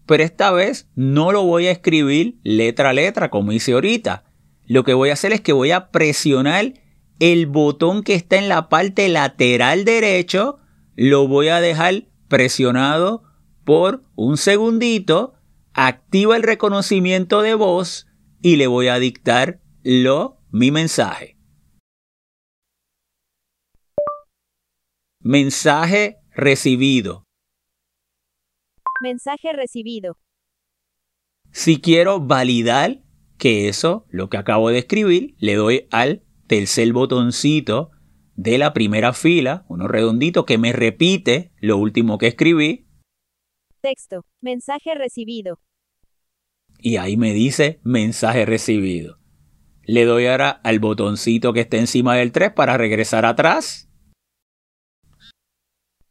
pero 0.08 0.24
esta 0.24 0.52
vez 0.52 0.90
no 0.96 1.32
lo 1.32 1.44
voy 1.44 1.68
a 1.68 1.72
escribir 1.72 2.40
letra 2.44 2.90
a 2.90 2.94
letra 2.94 3.30
como 3.30 3.52
hice 3.52 3.74
ahorita. 3.74 4.24
Lo 4.66 4.84
que 4.84 4.94
voy 4.94 5.10
a 5.10 5.14
hacer 5.14 5.34
es 5.34 5.42
que 5.42 5.54
voy 5.54 5.72
a 5.72 5.92
presionar 5.92 6.74
el 7.20 7.46
botón 7.46 8.04
que 8.04 8.16
está 8.16 8.38
en 8.38 8.50
la 8.50 8.70
parte 8.70 9.10
lateral 9.10 9.86
derecho, 9.86 10.60
lo 10.96 11.28
voy 11.28 11.50
a 11.50 11.62
dejar 11.62 12.08
presionado 12.28 13.24
por 13.64 14.04
un 14.16 14.38
segundito, 14.38 15.34
activa 15.74 16.36
el 16.36 16.44
reconocimiento 16.44 17.42
de 17.42 17.54
voz 17.56 18.08
y 18.42 18.56
le 18.56 18.68
voy 18.68 18.88
a 18.88 19.00
dictar 19.00 19.60
lo, 19.84 20.40
mi 20.52 20.72
mensaje. 20.72 21.38
Mensaje 25.22 26.20
recibido. 26.32 27.27
Mensaje 29.02 29.54
recibido. 29.54 30.18
Si 31.52 31.80
quiero 31.80 32.20
validar 32.20 33.04
que 33.38 33.68
eso, 33.68 34.06
lo 34.10 34.30
que 34.30 34.38
acabo 34.38 34.70
de 34.70 34.80
escribir, 34.80 35.36
le 35.38 35.56
doy 35.56 35.88
al 35.92 36.24
tercer 36.48 36.92
botoncito 36.94 37.92
de 38.36 38.58
la 38.58 38.74
primera 38.74 39.14
fila, 39.14 39.66
uno 39.68 39.88
redondito 39.88 40.46
que 40.46 40.58
me 40.58 40.74
repite 40.74 41.52
lo 41.60 41.78
último 41.78 42.18
que 42.18 42.28
escribí. 42.28 42.88
Texto. 43.82 44.26
Mensaje 44.42 44.96
recibido. 44.96 45.60
Y 46.80 46.98
ahí 46.98 47.18
me 47.18 47.34
dice 47.34 47.80
mensaje 47.84 48.46
recibido. 48.46 49.18
Le 49.84 50.06
doy 50.06 50.28
ahora 50.28 50.50
al 50.50 50.80
botoncito 50.80 51.54
que 51.54 51.62
está 51.62 51.78
encima 51.78 52.16
del 52.16 52.32
3 52.32 52.52
para 52.54 52.78
regresar 52.78 53.26
atrás. 53.26 53.90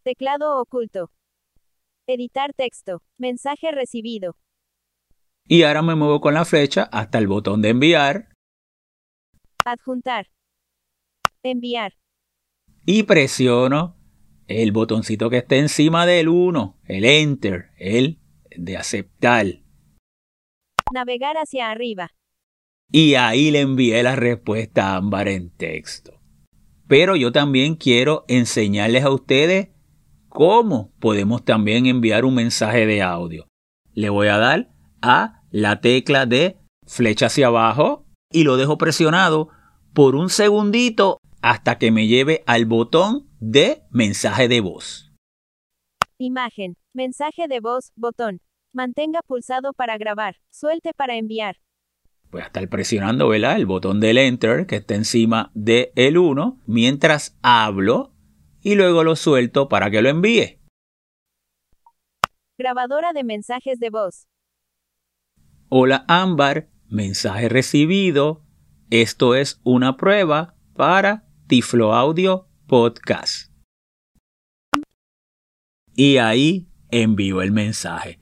Teclado 0.02 0.60
oculto. 0.60 1.10
Editar 2.08 2.52
texto. 2.54 3.02
Mensaje 3.18 3.72
recibido. 3.72 4.36
Y 5.48 5.64
ahora 5.64 5.82
me 5.82 5.96
muevo 5.96 6.20
con 6.20 6.34
la 6.34 6.44
flecha 6.44 6.84
hasta 6.92 7.18
el 7.18 7.26
botón 7.26 7.62
de 7.62 7.70
enviar. 7.70 8.28
Adjuntar. 9.64 10.28
Enviar. 11.42 11.94
Y 12.84 13.02
presiono 13.02 13.96
el 14.46 14.70
botoncito 14.70 15.30
que 15.30 15.38
está 15.38 15.56
encima 15.56 16.06
del 16.06 16.28
1, 16.28 16.78
el 16.84 17.04
enter, 17.04 17.70
el 17.76 18.20
de 18.56 18.76
aceptar. 18.76 19.46
Navegar 20.92 21.36
hacia 21.36 21.72
arriba. 21.72 22.12
Y 22.92 23.14
ahí 23.14 23.50
le 23.50 23.62
envié 23.62 24.00
la 24.04 24.14
respuesta 24.14 24.92
a 24.92 24.96
Ámbar 24.98 25.26
en 25.26 25.50
texto. 25.50 26.20
Pero 26.86 27.16
yo 27.16 27.32
también 27.32 27.74
quiero 27.74 28.24
enseñarles 28.28 29.02
a 29.02 29.10
ustedes 29.10 29.70
cómo 30.36 30.92
podemos 31.00 31.46
también 31.46 31.86
enviar 31.86 32.26
un 32.26 32.34
mensaje 32.34 32.84
de 32.84 33.00
audio. 33.00 33.48
Le 33.94 34.10
voy 34.10 34.28
a 34.28 34.36
dar 34.36 34.68
a 35.00 35.40
la 35.50 35.80
tecla 35.80 36.26
de 36.26 36.58
flecha 36.86 37.26
hacia 37.26 37.46
abajo 37.46 38.04
y 38.30 38.44
lo 38.44 38.58
dejo 38.58 38.76
presionado 38.76 39.48
por 39.94 40.14
un 40.14 40.28
segundito 40.28 41.20
hasta 41.40 41.78
que 41.78 41.90
me 41.90 42.06
lleve 42.06 42.42
al 42.46 42.66
botón 42.66 43.30
de 43.40 43.84
mensaje 43.90 44.46
de 44.46 44.60
voz. 44.60 45.10
Imagen, 46.18 46.76
mensaje 46.92 47.48
de 47.48 47.60
voz, 47.60 47.92
botón. 47.96 48.42
Mantenga 48.74 49.20
pulsado 49.26 49.72
para 49.72 49.96
grabar, 49.96 50.36
suelte 50.50 50.90
para 50.94 51.16
enviar. 51.16 51.56
Voy 52.30 52.42
a 52.42 52.44
estar 52.44 52.68
presionando 52.68 53.28
¿verdad? 53.28 53.56
el 53.56 53.64
botón 53.64 54.00
del 54.00 54.18
Enter 54.18 54.66
que 54.66 54.76
está 54.76 54.96
encima 54.96 55.50
del 55.54 55.92
el 55.94 56.18
1 56.18 56.60
mientras 56.66 57.38
hablo 57.40 58.12
y 58.66 58.74
luego 58.74 59.04
lo 59.04 59.14
suelto 59.14 59.68
para 59.68 59.92
que 59.92 60.02
lo 60.02 60.08
envíe. 60.08 60.58
Grabadora 62.58 63.12
de 63.12 63.22
mensajes 63.22 63.78
de 63.78 63.90
voz. 63.90 64.26
Hola 65.68 66.04
Ámbar, 66.08 66.68
mensaje 66.88 67.48
recibido. 67.48 68.42
Esto 68.90 69.36
es 69.36 69.60
una 69.62 69.96
prueba 69.96 70.56
para 70.74 71.28
Tiflo 71.46 71.94
Audio 71.94 72.48
Podcast. 72.66 73.52
Y 75.94 76.16
ahí 76.16 76.66
envío 76.90 77.42
el 77.42 77.52
mensaje. 77.52 78.18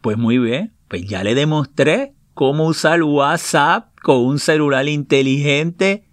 Pues 0.00 0.16
muy 0.16 0.38
bien, 0.38 0.76
pues 0.86 1.08
ya 1.08 1.24
le 1.24 1.34
demostré 1.34 2.14
cómo 2.34 2.68
usar 2.68 3.02
WhatsApp 3.02 3.98
con 4.00 4.24
un 4.24 4.38
celular 4.38 4.86
inteligente 4.86 6.08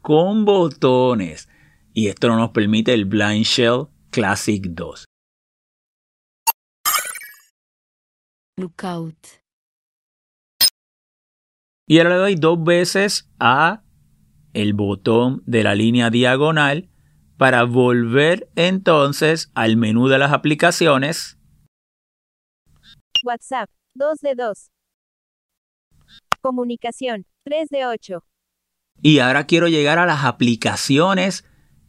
con 0.00 0.46
botones. 0.46 1.50
Y 1.98 2.08
esto 2.08 2.28
no 2.28 2.36
nos 2.36 2.50
permite 2.50 2.92
el 2.92 3.06
Blind 3.06 3.46
Shell 3.46 3.86
Classic 4.10 4.62
2. 4.62 5.06
Lookout. 8.58 9.16
Y 11.88 11.96
ahora 11.96 12.10
le 12.10 12.16
doy 12.16 12.34
dos 12.34 12.62
veces 12.62 13.30
a 13.40 13.82
el 14.52 14.74
botón 14.74 15.42
de 15.46 15.62
la 15.62 15.74
línea 15.74 16.10
diagonal 16.10 16.90
para 17.38 17.64
volver 17.64 18.50
entonces 18.56 19.50
al 19.54 19.78
menú 19.78 20.08
de 20.08 20.18
las 20.18 20.34
aplicaciones. 20.34 21.38
WhatsApp, 23.24 23.70
2 23.94 24.18
de 24.18 24.34
2. 24.34 24.70
Comunicación, 26.42 27.24
3 27.44 27.70
de 27.70 27.86
8. 27.86 28.22
Y 29.00 29.20
ahora 29.20 29.46
quiero 29.46 29.68
llegar 29.68 29.98
a 29.98 30.04
las 30.04 30.26
aplicaciones 30.26 31.46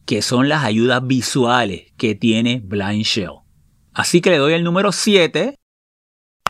que 0.08 0.22
son 0.22 0.47
las 0.47 0.64
ayudas 0.64 1.05
visuales 1.05 1.91
que 1.97 2.16
tiene 2.16 2.62
Blind 2.64 3.03
Shell. 3.03 3.41
Así 3.93 4.22
que 4.22 4.30
le 4.30 4.38
doy 4.38 4.53
el 4.53 4.64
número 4.64 4.93
7. 4.93 5.55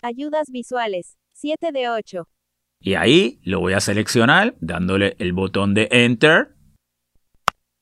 Ayudas 0.04 0.52
visuales, 0.52 1.18
7 1.34 1.72
de 1.72 1.90
8. 1.90 2.28
Y 2.80 2.94
ahí 2.94 3.40
lo 3.44 3.60
voy 3.60 3.74
a 3.74 3.80
seleccionar 3.80 4.56
dándole 4.62 5.16
el 5.18 5.34
botón 5.34 5.74
de 5.74 5.90
Enter. 5.92 6.56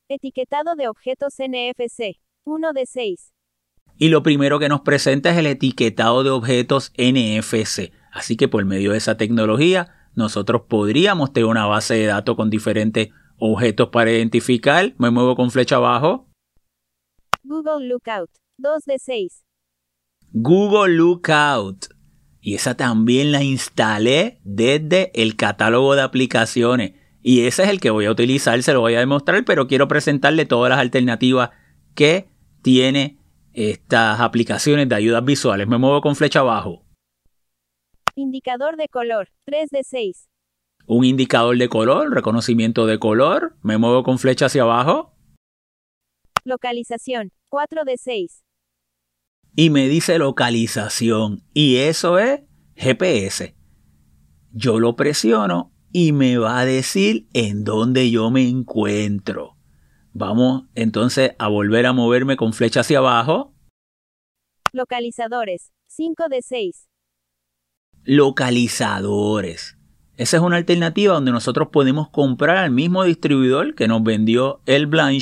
Etiquetado 0.08 0.76
de 0.76 0.88
objetos 0.88 1.34
NFC, 1.40 2.22
1 2.46 2.72
de 2.72 2.86
6. 2.86 3.34
Y 3.98 4.08
lo 4.08 4.24
primero 4.24 4.60
que 4.60 4.70
nos 4.70 4.80
presenta 4.80 5.32
es 5.32 5.38
el 5.38 5.48
etiquetado 5.48 6.24
de 6.24 6.30
objetos 6.30 6.94
NFC. 6.98 7.92
Así 8.14 8.38
que 8.38 8.48
por 8.48 8.64
medio 8.64 8.94
de 8.94 9.00
esa 9.00 9.18
tecnología 9.18 10.10
nosotros 10.14 10.64
podríamos 10.70 11.34
tener 11.34 11.48
una 11.48 11.66
base 11.66 11.96
de 11.96 12.06
datos 12.06 12.38
con 12.38 12.50
diferentes 12.50 13.10
objetos 13.38 13.90
para 13.90 14.12
identificar. 14.12 14.94
Me 14.98 15.12
muevo 15.12 15.36
con 15.36 15.52
flecha 15.52 15.78
abajo. 15.78 16.28
Google 17.44 17.88
Lookout, 17.88 18.30
2 18.58 18.84
de 18.86 19.00
6. 19.00 19.46
Google 20.32 20.96
Lookout. 20.96 21.88
Y 22.42 22.56
esa 22.56 22.76
también 22.76 23.32
la 23.32 23.44
instalé 23.44 24.40
desde 24.44 25.12
el 25.20 25.36
catálogo 25.36 25.96
de 25.96 26.02
aplicaciones. 26.02 26.94
Y 27.22 27.48
ese 27.48 27.64
es 27.64 27.70
el 27.70 27.80
que 27.80 27.90
voy 27.90 28.06
a 28.06 28.12
utilizar, 28.12 28.62
se 28.62 28.74
lo 28.74 28.82
voy 28.82 28.94
a 28.94 29.00
demostrar, 29.00 29.44
pero 29.46 29.68
quiero 29.68 29.88
presentarle 29.88 30.46
todas 30.46 30.70
las 30.70 30.80
alternativas 30.80 31.50
que 31.96 32.28
tiene 32.62 33.18
estas 33.54 34.20
aplicaciones 34.20 34.88
de 34.90 34.96
ayudas 34.96 35.26
visuales. 35.26 35.68
Me 35.68 35.78
muevo 35.78 36.02
con 36.02 36.16
flecha 36.16 36.42
abajo. 36.42 36.84
Indicador 38.16 38.78
de 38.78 38.90
color, 38.90 39.30
3 39.46 39.70
de 39.72 39.84
6. 39.84 40.30
Un 40.88 41.04
indicador 41.04 41.58
de 41.58 41.68
color, 41.68 42.14
reconocimiento 42.14 42.86
de 42.86 43.00
color. 43.00 43.56
Me 43.64 43.78
muevo 43.78 44.04
con 44.04 44.20
flecha 44.20 44.46
hacia 44.46 44.64
abajo. 44.64 45.14
Localización, 46.44 47.32
4 47.50 47.84
de 47.86 47.98
6. 47.98 48.44
Y 49.56 49.70
me 49.72 49.88
dice 49.88 50.20
localización. 50.20 51.44
Y 51.54 51.78
eso 51.78 52.20
es 52.20 52.42
GPS. 52.76 53.56
Yo 54.52 54.80
lo 54.80 54.96
presiono 54.96 55.72
y 55.92 56.12
me 56.12 56.38
va 56.38 56.60
a 56.60 56.66
decir 56.66 57.28
en 57.34 57.64
dónde 57.64 58.12
yo 58.12 58.30
me 58.30 58.48
encuentro. 58.48 59.58
Vamos 60.14 60.66
entonces 60.76 61.32
a 61.40 61.48
volver 61.48 61.86
a 61.86 61.94
moverme 61.94 62.38
con 62.38 62.54
flecha 62.54 62.82
hacia 62.82 63.00
abajo. 63.00 63.54
Localizadores, 64.72 65.72
5 65.88 66.26
de 66.30 66.42
6. 66.42 66.90
Localizadores. 68.04 69.75
Esa 70.18 70.38
es 70.38 70.44
una 70.44 70.56
alternativa 70.56 71.14
donde 71.14 71.32
nosotros 71.32 71.70
podemos 71.72 72.10
comprar 72.10 72.58
al 72.58 72.72
mismo 72.72 73.04
distribuidor 73.04 73.76
que 73.76 73.88
nos 73.88 74.02
vendió 74.04 74.62
el 74.66 74.88
Blind 74.88 75.22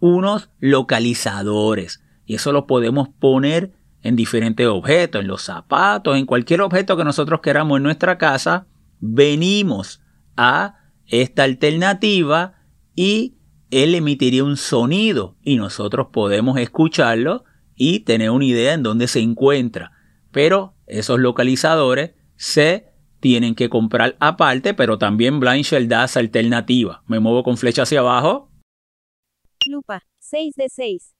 unos 0.00 0.50
localizadores. 0.60 2.02
Y 2.26 2.34
eso 2.34 2.52
lo 2.52 2.66
podemos 2.66 3.08
poner 3.08 3.72
en 4.02 4.14
diferentes 4.14 4.66
objetos, 4.66 5.22
en 5.22 5.28
los 5.28 5.42
zapatos, 5.42 6.16
en 6.16 6.26
cualquier 6.26 6.60
objeto 6.60 6.96
que 6.96 7.04
nosotros 7.04 7.40
queramos 7.40 7.78
en 7.78 7.82
nuestra 7.82 8.18
casa. 8.18 8.66
Venimos 9.00 10.02
a 10.36 10.78
esta 11.06 11.44
alternativa 11.44 12.54
y 12.94 13.38
él 13.70 13.94
emitiría 13.94 14.44
un 14.44 14.56
sonido 14.56 15.36
y 15.42 15.56
nosotros 15.56 16.08
podemos 16.12 16.58
escucharlo 16.58 17.44
y 17.74 18.00
tener 18.00 18.30
una 18.30 18.44
idea 18.44 18.74
en 18.74 18.82
dónde 18.82 19.08
se 19.08 19.20
encuentra. 19.20 19.92
Pero 20.30 20.74
esos 20.86 21.18
localizadores 21.18 22.12
se 22.36 22.87
tienen 23.20 23.54
que 23.54 23.68
comprar 23.68 24.16
aparte, 24.20 24.74
pero 24.74 24.98
también 24.98 25.40
Blind 25.40 25.64
Shell 25.64 25.88
da 25.88 26.04
esa 26.04 26.20
alternativa. 26.20 27.02
Me 27.06 27.20
muevo 27.20 27.42
con 27.42 27.56
flecha 27.56 27.82
hacia 27.82 28.00
abajo. 28.00 28.50
Lupa, 29.66 30.02
6 30.18 30.54
de 30.56 30.68
6. 30.68 31.14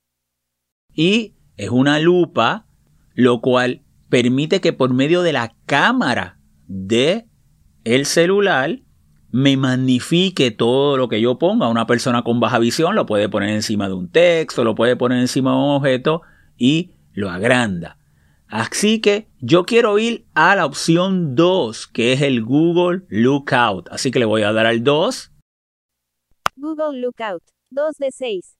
Y 0.94 1.34
es 1.56 1.70
una 1.70 1.98
lupa, 1.98 2.66
lo 3.14 3.40
cual 3.40 3.82
permite 4.08 4.60
que 4.60 4.72
por 4.72 4.94
medio 4.94 5.22
de 5.22 5.32
la 5.32 5.54
cámara 5.66 6.38
de 6.66 7.26
el 7.84 8.06
celular 8.06 8.80
me 9.30 9.56
magnifique 9.56 10.50
todo 10.50 10.96
lo 10.96 11.08
que 11.08 11.20
yo 11.20 11.38
ponga. 11.38 11.68
Una 11.68 11.86
persona 11.86 12.22
con 12.22 12.40
baja 12.40 12.58
visión 12.58 12.94
lo 12.94 13.06
puede 13.06 13.28
poner 13.28 13.50
encima 13.50 13.88
de 13.88 13.94
un 13.94 14.10
texto, 14.10 14.64
lo 14.64 14.74
puede 14.74 14.96
poner 14.96 15.18
encima 15.18 15.50
de 15.50 15.56
un 15.56 15.70
objeto 15.70 16.22
y 16.56 16.92
lo 17.12 17.30
agranda. 17.30 17.98
Así 18.48 19.00
que 19.00 19.28
yo 19.40 19.64
quiero 19.64 19.98
ir 19.98 20.26
a 20.34 20.56
la 20.56 20.64
opción 20.64 21.34
2, 21.34 21.86
que 21.88 22.14
es 22.14 22.22
el 22.22 22.42
Google 22.42 23.02
Lookout. 23.08 23.88
Así 23.90 24.10
que 24.10 24.18
le 24.18 24.24
voy 24.24 24.42
a 24.42 24.52
dar 24.52 24.66
al 24.66 24.82
2. 24.82 25.32
Google 26.56 27.00
Lookout, 27.00 27.42
2 27.70 27.96
de 27.98 28.08
6. 28.10 28.58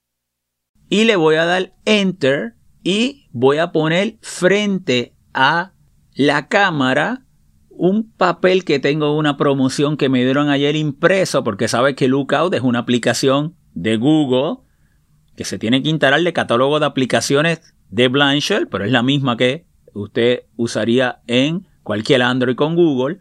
Y 0.90 1.04
le 1.04 1.16
voy 1.16 1.36
a 1.36 1.46
dar 1.46 1.74
Enter 1.86 2.54
y 2.82 3.28
voy 3.32 3.58
a 3.58 3.72
poner 3.72 4.18
frente 4.20 5.14
a 5.32 5.72
la 6.14 6.48
cámara 6.48 7.24
un 7.70 8.10
papel 8.12 8.64
que 8.64 8.80
tengo 8.80 9.16
una 9.16 9.36
promoción 9.36 9.96
que 9.96 10.08
me 10.08 10.24
dieron 10.24 10.50
ayer 10.50 10.76
impreso 10.76 11.44
porque 11.44 11.68
sabe 11.68 11.94
que 11.94 12.08
Lookout 12.08 12.52
es 12.54 12.60
una 12.60 12.80
aplicación 12.80 13.56
de 13.72 13.96
Google 13.96 14.64
que 15.36 15.44
se 15.44 15.58
tiene 15.58 15.82
que 15.82 15.88
instalar 15.88 16.20
de 16.20 16.32
catálogo 16.32 16.80
de 16.80 16.86
aplicaciones 16.86 17.74
de 17.88 18.08
Shell, 18.40 18.66
pero 18.66 18.84
es 18.84 18.90
la 18.90 19.04
misma 19.04 19.36
que 19.36 19.67
usted 20.00 20.44
usaría 20.56 21.22
en 21.26 21.66
cualquier 21.82 22.22
Android 22.22 22.56
con 22.56 22.74
Google. 22.74 23.20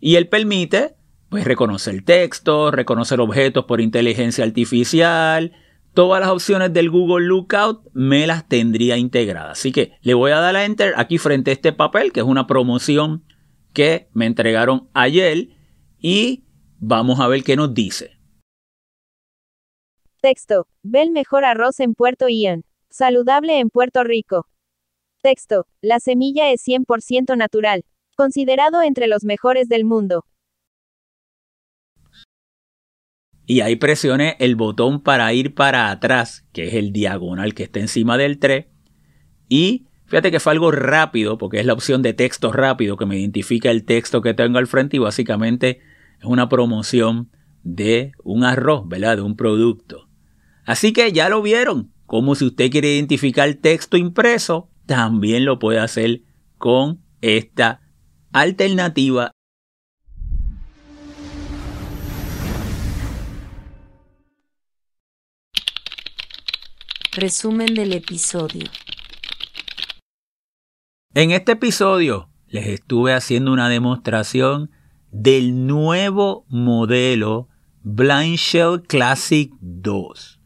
Y 0.00 0.16
él 0.16 0.28
permite 0.28 0.96
pues 1.28 1.44
reconocer 1.44 2.02
texto, 2.04 2.70
reconocer 2.70 3.20
objetos 3.20 3.64
por 3.64 3.80
inteligencia 3.80 4.44
artificial, 4.44 5.52
todas 5.94 6.20
las 6.20 6.30
opciones 6.30 6.72
del 6.72 6.90
Google 6.90 7.26
Lookout 7.26 7.88
me 7.92 8.26
las 8.26 8.48
tendría 8.48 8.96
integradas. 8.96 9.58
Así 9.58 9.72
que 9.72 9.92
le 10.02 10.14
voy 10.14 10.32
a 10.32 10.40
dar 10.40 10.56
a 10.56 10.64
Enter 10.64 10.94
aquí 10.96 11.18
frente 11.18 11.50
a 11.50 11.54
este 11.54 11.72
papel, 11.72 12.12
que 12.12 12.20
es 12.20 12.26
una 12.26 12.46
promoción 12.46 13.24
que 13.72 14.08
me 14.12 14.26
entregaron 14.26 14.88
ayer, 14.92 15.48
y 16.00 16.44
vamos 16.78 17.20
a 17.20 17.28
ver 17.28 17.44
qué 17.44 17.54
nos 17.54 17.74
dice. 17.74 18.18
Texto. 20.20 20.66
Ve 20.82 21.02
el 21.02 21.10
mejor 21.12 21.44
arroz 21.44 21.80
en 21.80 21.94
Puerto 21.94 22.26
Ian. 22.28 22.64
Saludable 22.90 23.58
en 23.58 23.70
Puerto 23.70 24.02
Rico. 24.02 24.46
Texto. 25.20 25.66
La 25.80 26.00
semilla 26.00 26.50
es 26.50 26.66
100% 26.66 27.36
natural. 27.36 27.84
Considerado 28.16 28.82
entre 28.82 29.06
los 29.06 29.24
mejores 29.24 29.68
del 29.68 29.84
mundo. 29.84 30.24
y 33.50 33.62
ahí 33.62 33.74
presione 33.74 34.36
el 34.38 34.54
botón 34.54 35.02
para 35.02 35.32
ir 35.32 35.56
para 35.56 35.90
atrás, 35.90 36.46
que 36.52 36.68
es 36.68 36.74
el 36.74 36.92
diagonal 36.92 37.52
que 37.52 37.64
está 37.64 37.80
encima 37.80 38.16
del 38.16 38.38
3. 38.38 38.66
Y 39.48 39.88
fíjate 40.06 40.30
que 40.30 40.38
fue 40.38 40.52
algo 40.52 40.70
rápido, 40.70 41.36
porque 41.36 41.58
es 41.58 41.66
la 41.66 41.72
opción 41.72 42.00
de 42.00 42.12
texto 42.12 42.52
rápido 42.52 42.96
que 42.96 43.06
me 43.06 43.18
identifica 43.18 43.72
el 43.72 43.84
texto 43.84 44.22
que 44.22 44.34
tengo 44.34 44.58
al 44.58 44.68
frente 44.68 44.98
y 44.98 45.00
básicamente 45.00 45.80
es 46.20 46.26
una 46.26 46.48
promoción 46.48 47.32
de 47.64 48.12
un 48.22 48.44
arroz, 48.44 48.86
¿verdad? 48.86 49.16
De 49.16 49.22
un 49.22 49.34
producto. 49.34 50.08
Así 50.64 50.92
que 50.92 51.10
ya 51.10 51.28
lo 51.28 51.42
vieron, 51.42 51.92
como 52.06 52.36
si 52.36 52.44
usted 52.44 52.70
quiere 52.70 52.94
identificar 52.94 53.52
texto 53.54 53.96
impreso, 53.96 54.69
también 54.90 55.44
lo 55.44 55.60
puede 55.60 55.78
hacer 55.78 56.22
con 56.58 57.00
esta 57.20 57.80
alternativa 58.32 59.30
Resumen 67.12 67.72
del 67.74 67.92
episodio. 67.92 68.68
En 71.14 71.30
este 71.30 71.52
episodio 71.52 72.28
les 72.48 72.66
estuve 72.66 73.14
haciendo 73.14 73.52
una 73.52 73.68
demostración 73.68 74.72
del 75.12 75.68
nuevo 75.68 76.46
modelo 76.48 77.48
Blind 77.82 78.38
Shell 78.38 78.82
Classic 78.88 79.52
2. 79.60 80.40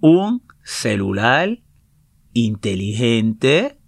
Un 0.00 0.44
celular 0.64 1.60
inteligente, 2.32 3.78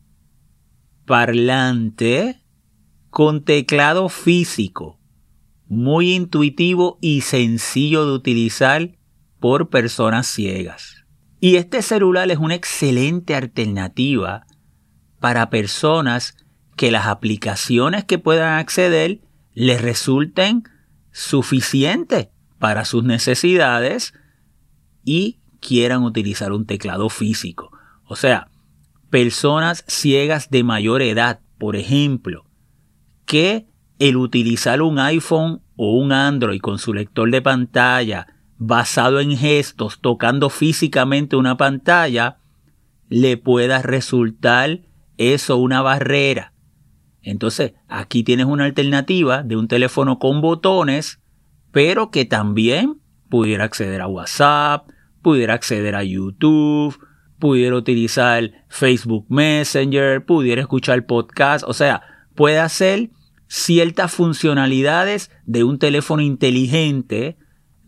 parlante, 1.06 2.42
con 3.10 3.44
teclado 3.44 4.08
físico, 4.08 4.98
muy 5.66 6.12
intuitivo 6.12 6.98
y 7.00 7.22
sencillo 7.22 8.06
de 8.06 8.12
utilizar 8.12 8.98
por 9.38 9.68
personas 9.68 10.26
ciegas. 10.26 11.04
Y 11.40 11.56
este 11.56 11.82
celular 11.82 12.30
es 12.30 12.38
una 12.38 12.54
excelente 12.54 13.34
alternativa 13.34 14.46
para 15.18 15.50
personas 15.50 16.36
que 16.76 16.90
las 16.90 17.06
aplicaciones 17.06 18.04
que 18.04 18.18
puedan 18.18 18.58
acceder 18.58 19.20
les 19.52 19.82
resulten 19.82 20.62
suficientes 21.10 22.28
para 22.58 22.84
sus 22.84 23.04
necesidades 23.04 24.14
y 25.04 25.40
quieran 25.60 26.04
utilizar 26.04 26.52
un 26.52 26.64
teclado 26.64 27.08
físico. 27.08 27.71
O 28.12 28.16
sea, 28.16 28.50
personas 29.08 29.86
ciegas 29.88 30.50
de 30.50 30.64
mayor 30.64 31.00
edad, 31.00 31.40
por 31.56 31.76
ejemplo, 31.76 32.44
que 33.24 33.68
el 33.98 34.18
utilizar 34.18 34.82
un 34.82 34.98
iPhone 34.98 35.62
o 35.76 35.96
un 35.96 36.12
Android 36.12 36.60
con 36.60 36.78
su 36.78 36.92
lector 36.92 37.30
de 37.30 37.40
pantalla 37.40 38.26
basado 38.58 39.18
en 39.18 39.34
gestos, 39.34 40.00
tocando 40.02 40.50
físicamente 40.50 41.36
una 41.36 41.56
pantalla, 41.56 42.36
le 43.08 43.38
pueda 43.38 43.80
resultar 43.80 44.82
eso 45.16 45.56
una 45.56 45.80
barrera. 45.80 46.52
Entonces, 47.22 47.72
aquí 47.88 48.24
tienes 48.24 48.44
una 48.44 48.66
alternativa 48.66 49.42
de 49.42 49.56
un 49.56 49.68
teléfono 49.68 50.18
con 50.18 50.42
botones, 50.42 51.18
pero 51.70 52.10
que 52.10 52.26
también 52.26 53.00
pudiera 53.30 53.64
acceder 53.64 54.02
a 54.02 54.06
WhatsApp, 54.06 54.86
pudiera 55.22 55.54
acceder 55.54 55.94
a 55.94 56.04
YouTube, 56.04 56.94
pudiera 57.42 57.74
utilizar 57.74 58.52
Facebook 58.68 59.26
Messenger, 59.28 60.24
pudiera 60.24 60.60
escuchar 60.60 61.06
podcast, 61.06 61.64
o 61.66 61.72
sea, 61.72 62.02
puede 62.36 62.60
hacer 62.60 63.10
ciertas 63.48 64.12
funcionalidades 64.12 65.28
de 65.44 65.64
un 65.64 65.80
teléfono 65.80 66.22
inteligente. 66.22 67.36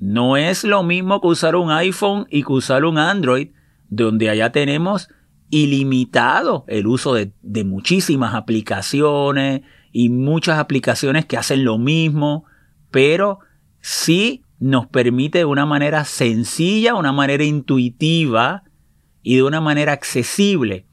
No 0.00 0.36
es 0.36 0.64
lo 0.64 0.82
mismo 0.82 1.20
que 1.20 1.28
usar 1.28 1.54
un 1.54 1.70
iPhone 1.70 2.26
y 2.30 2.42
que 2.42 2.52
usar 2.52 2.84
un 2.84 2.98
Android, 2.98 3.50
donde 3.88 4.28
allá 4.28 4.50
tenemos 4.50 5.08
ilimitado 5.50 6.64
el 6.66 6.88
uso 6.88 7.14
de, 7.14 7.30
muchísimas 7.64 8.34
aplicaciones 8.34 9.60
y 9.92 10.08
muchas 10.08 10.58
aplicaciones 10.58 11.26
que 11.26 11.36
hacen 11.36 11.64
lo 11.64 11.78
mismo, 11.78 12.44
pero 12.90 13.38
sí 13.80 14.42
nos 14.58 14.88
permite 14.88 15.38
de 15.38 15.44
una 15.44 15.64
manera 15.64 16.04
sencilla, 16.04 16.96
una 16.96 17.12
manera 17.12 17.44
intuitiva 17.44 18.64
y 19.24 19.36
de 19.36 19.42
una 19.42 19.60
manera 19.60 19.92
accesible 19.92 20.86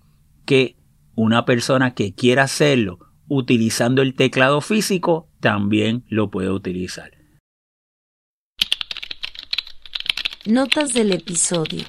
que 0.45 0.77
una 1.13 1.45
persona 1.45 1.93
que 1.93 2.15
quiera 2.15 2.43
hacerlo 2.43 2.97
utilizando 3.27 4.01
el 4.01 4.15
teclado 4.15 4.61
físico 4.61 5.29
también 5.39 6.03
lo 6.07 6.31
puede 6.31 6.49
utilizar. 6.49 7.11
Notas 10.45 10.93
del 10.93 11.11
episodio. 11.11 11.85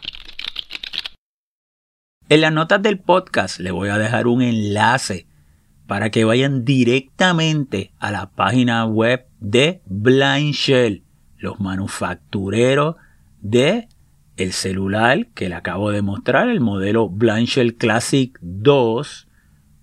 En 2.29 2.41
las 2.41 2.53
notas 2.53 2.83
del 2.83 2.99
podcast 2.99 3.61
le 3.61 3.71
voy 3.71 3.89
a 3.89 3.99
dejar 3.99 4.27
un 4.27 4.43
enlace 4.43 5.27
para 5.87 6.11
que 6.11 6.25
vayan 6.25 6.65
directamente 6.65 7.93
a 7.99 8.11
la 8.11 8.31
página 8.31 8.85
web 8.85 9.27
de 9.39 9.81
Blind 9.87 10.55
Shell, 10.55 11.05
los 11.39 11.61
manufactureros 11.61 12.97
de 13.41 13.89
el 14.37 14.53
celular 14.53 15.29
que 15.35 15.49
le 15.49 15.55
acabo 15.55 15.91
de 15.91 16.03
mostrar, 16.03 16.49
el 16.49 16.61
modelo 16.61 17.09
Blind 17.09 17.47
Shell 17.47 17.77
Classic 17.77 18.37
2, 18.41 19.29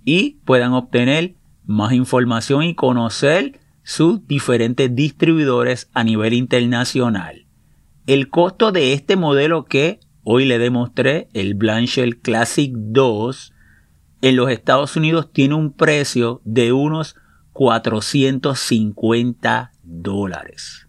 y 0.06 0.38
puedan 0.46 0.74
obtener 0.74 1.36
más 1.66 1.94
información 1.94 2.64
y 2.64 2.76
conocer 2.76 3.60
sus 3.84 4.28
diferentes 4.28 4.96
distribuidores 4.96 5.90
a 5.94 6.04
nivel 6.04 6.34
internacional. 6.34 7.46
El 8.08 8.30
costo 8.30 8.72
de 8.72 8.94
este 8.94 9.16
modelo 9.16 9.66
que 9.66 10.00
hoy 10.24 10.46
le 10.46 10.58
demostré, 10.58 11.28
el 11.34 11.54
Blanchel 11.54 12.20
Classic 12.20 12.72
2, 12.74 13.54
en 14.22 14.36
los 14.36 14.50
Estados 14.50 14.96
Unidos 14.96 15.32
tiene 15.32 15.54
un 15.54 15.74
precio 15.74 16.42
de 16.44 16.74
unos 16.74 17.16
450 17.54 19.72
dólares. 19.84 20.89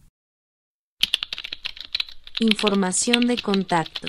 Información 2.40 3.26
de 3.26 3.36
contacto. 3.36 4.08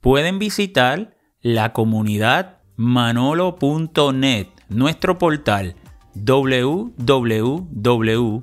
Pueden 0.00 0.38
visitar 0.38 1.16
la 1.40 1.72
comunidad 1.72 2.58
manolo.net, 2.76 4.48
nuestro 4.68 5.18
portal 5.18 5.76
www 6.14 8.40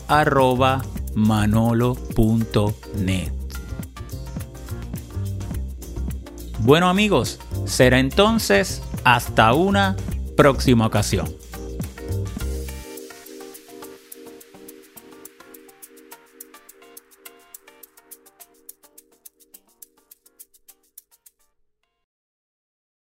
Bueno 6.60 6.90
amigos, 6.90 7.40
será 7.66 8.00
entonces 8.00 8.82
hasta 9.04 9.54
una 9.54 9.98
próxima 10.38 10.88
ocasión. 10.88 11.43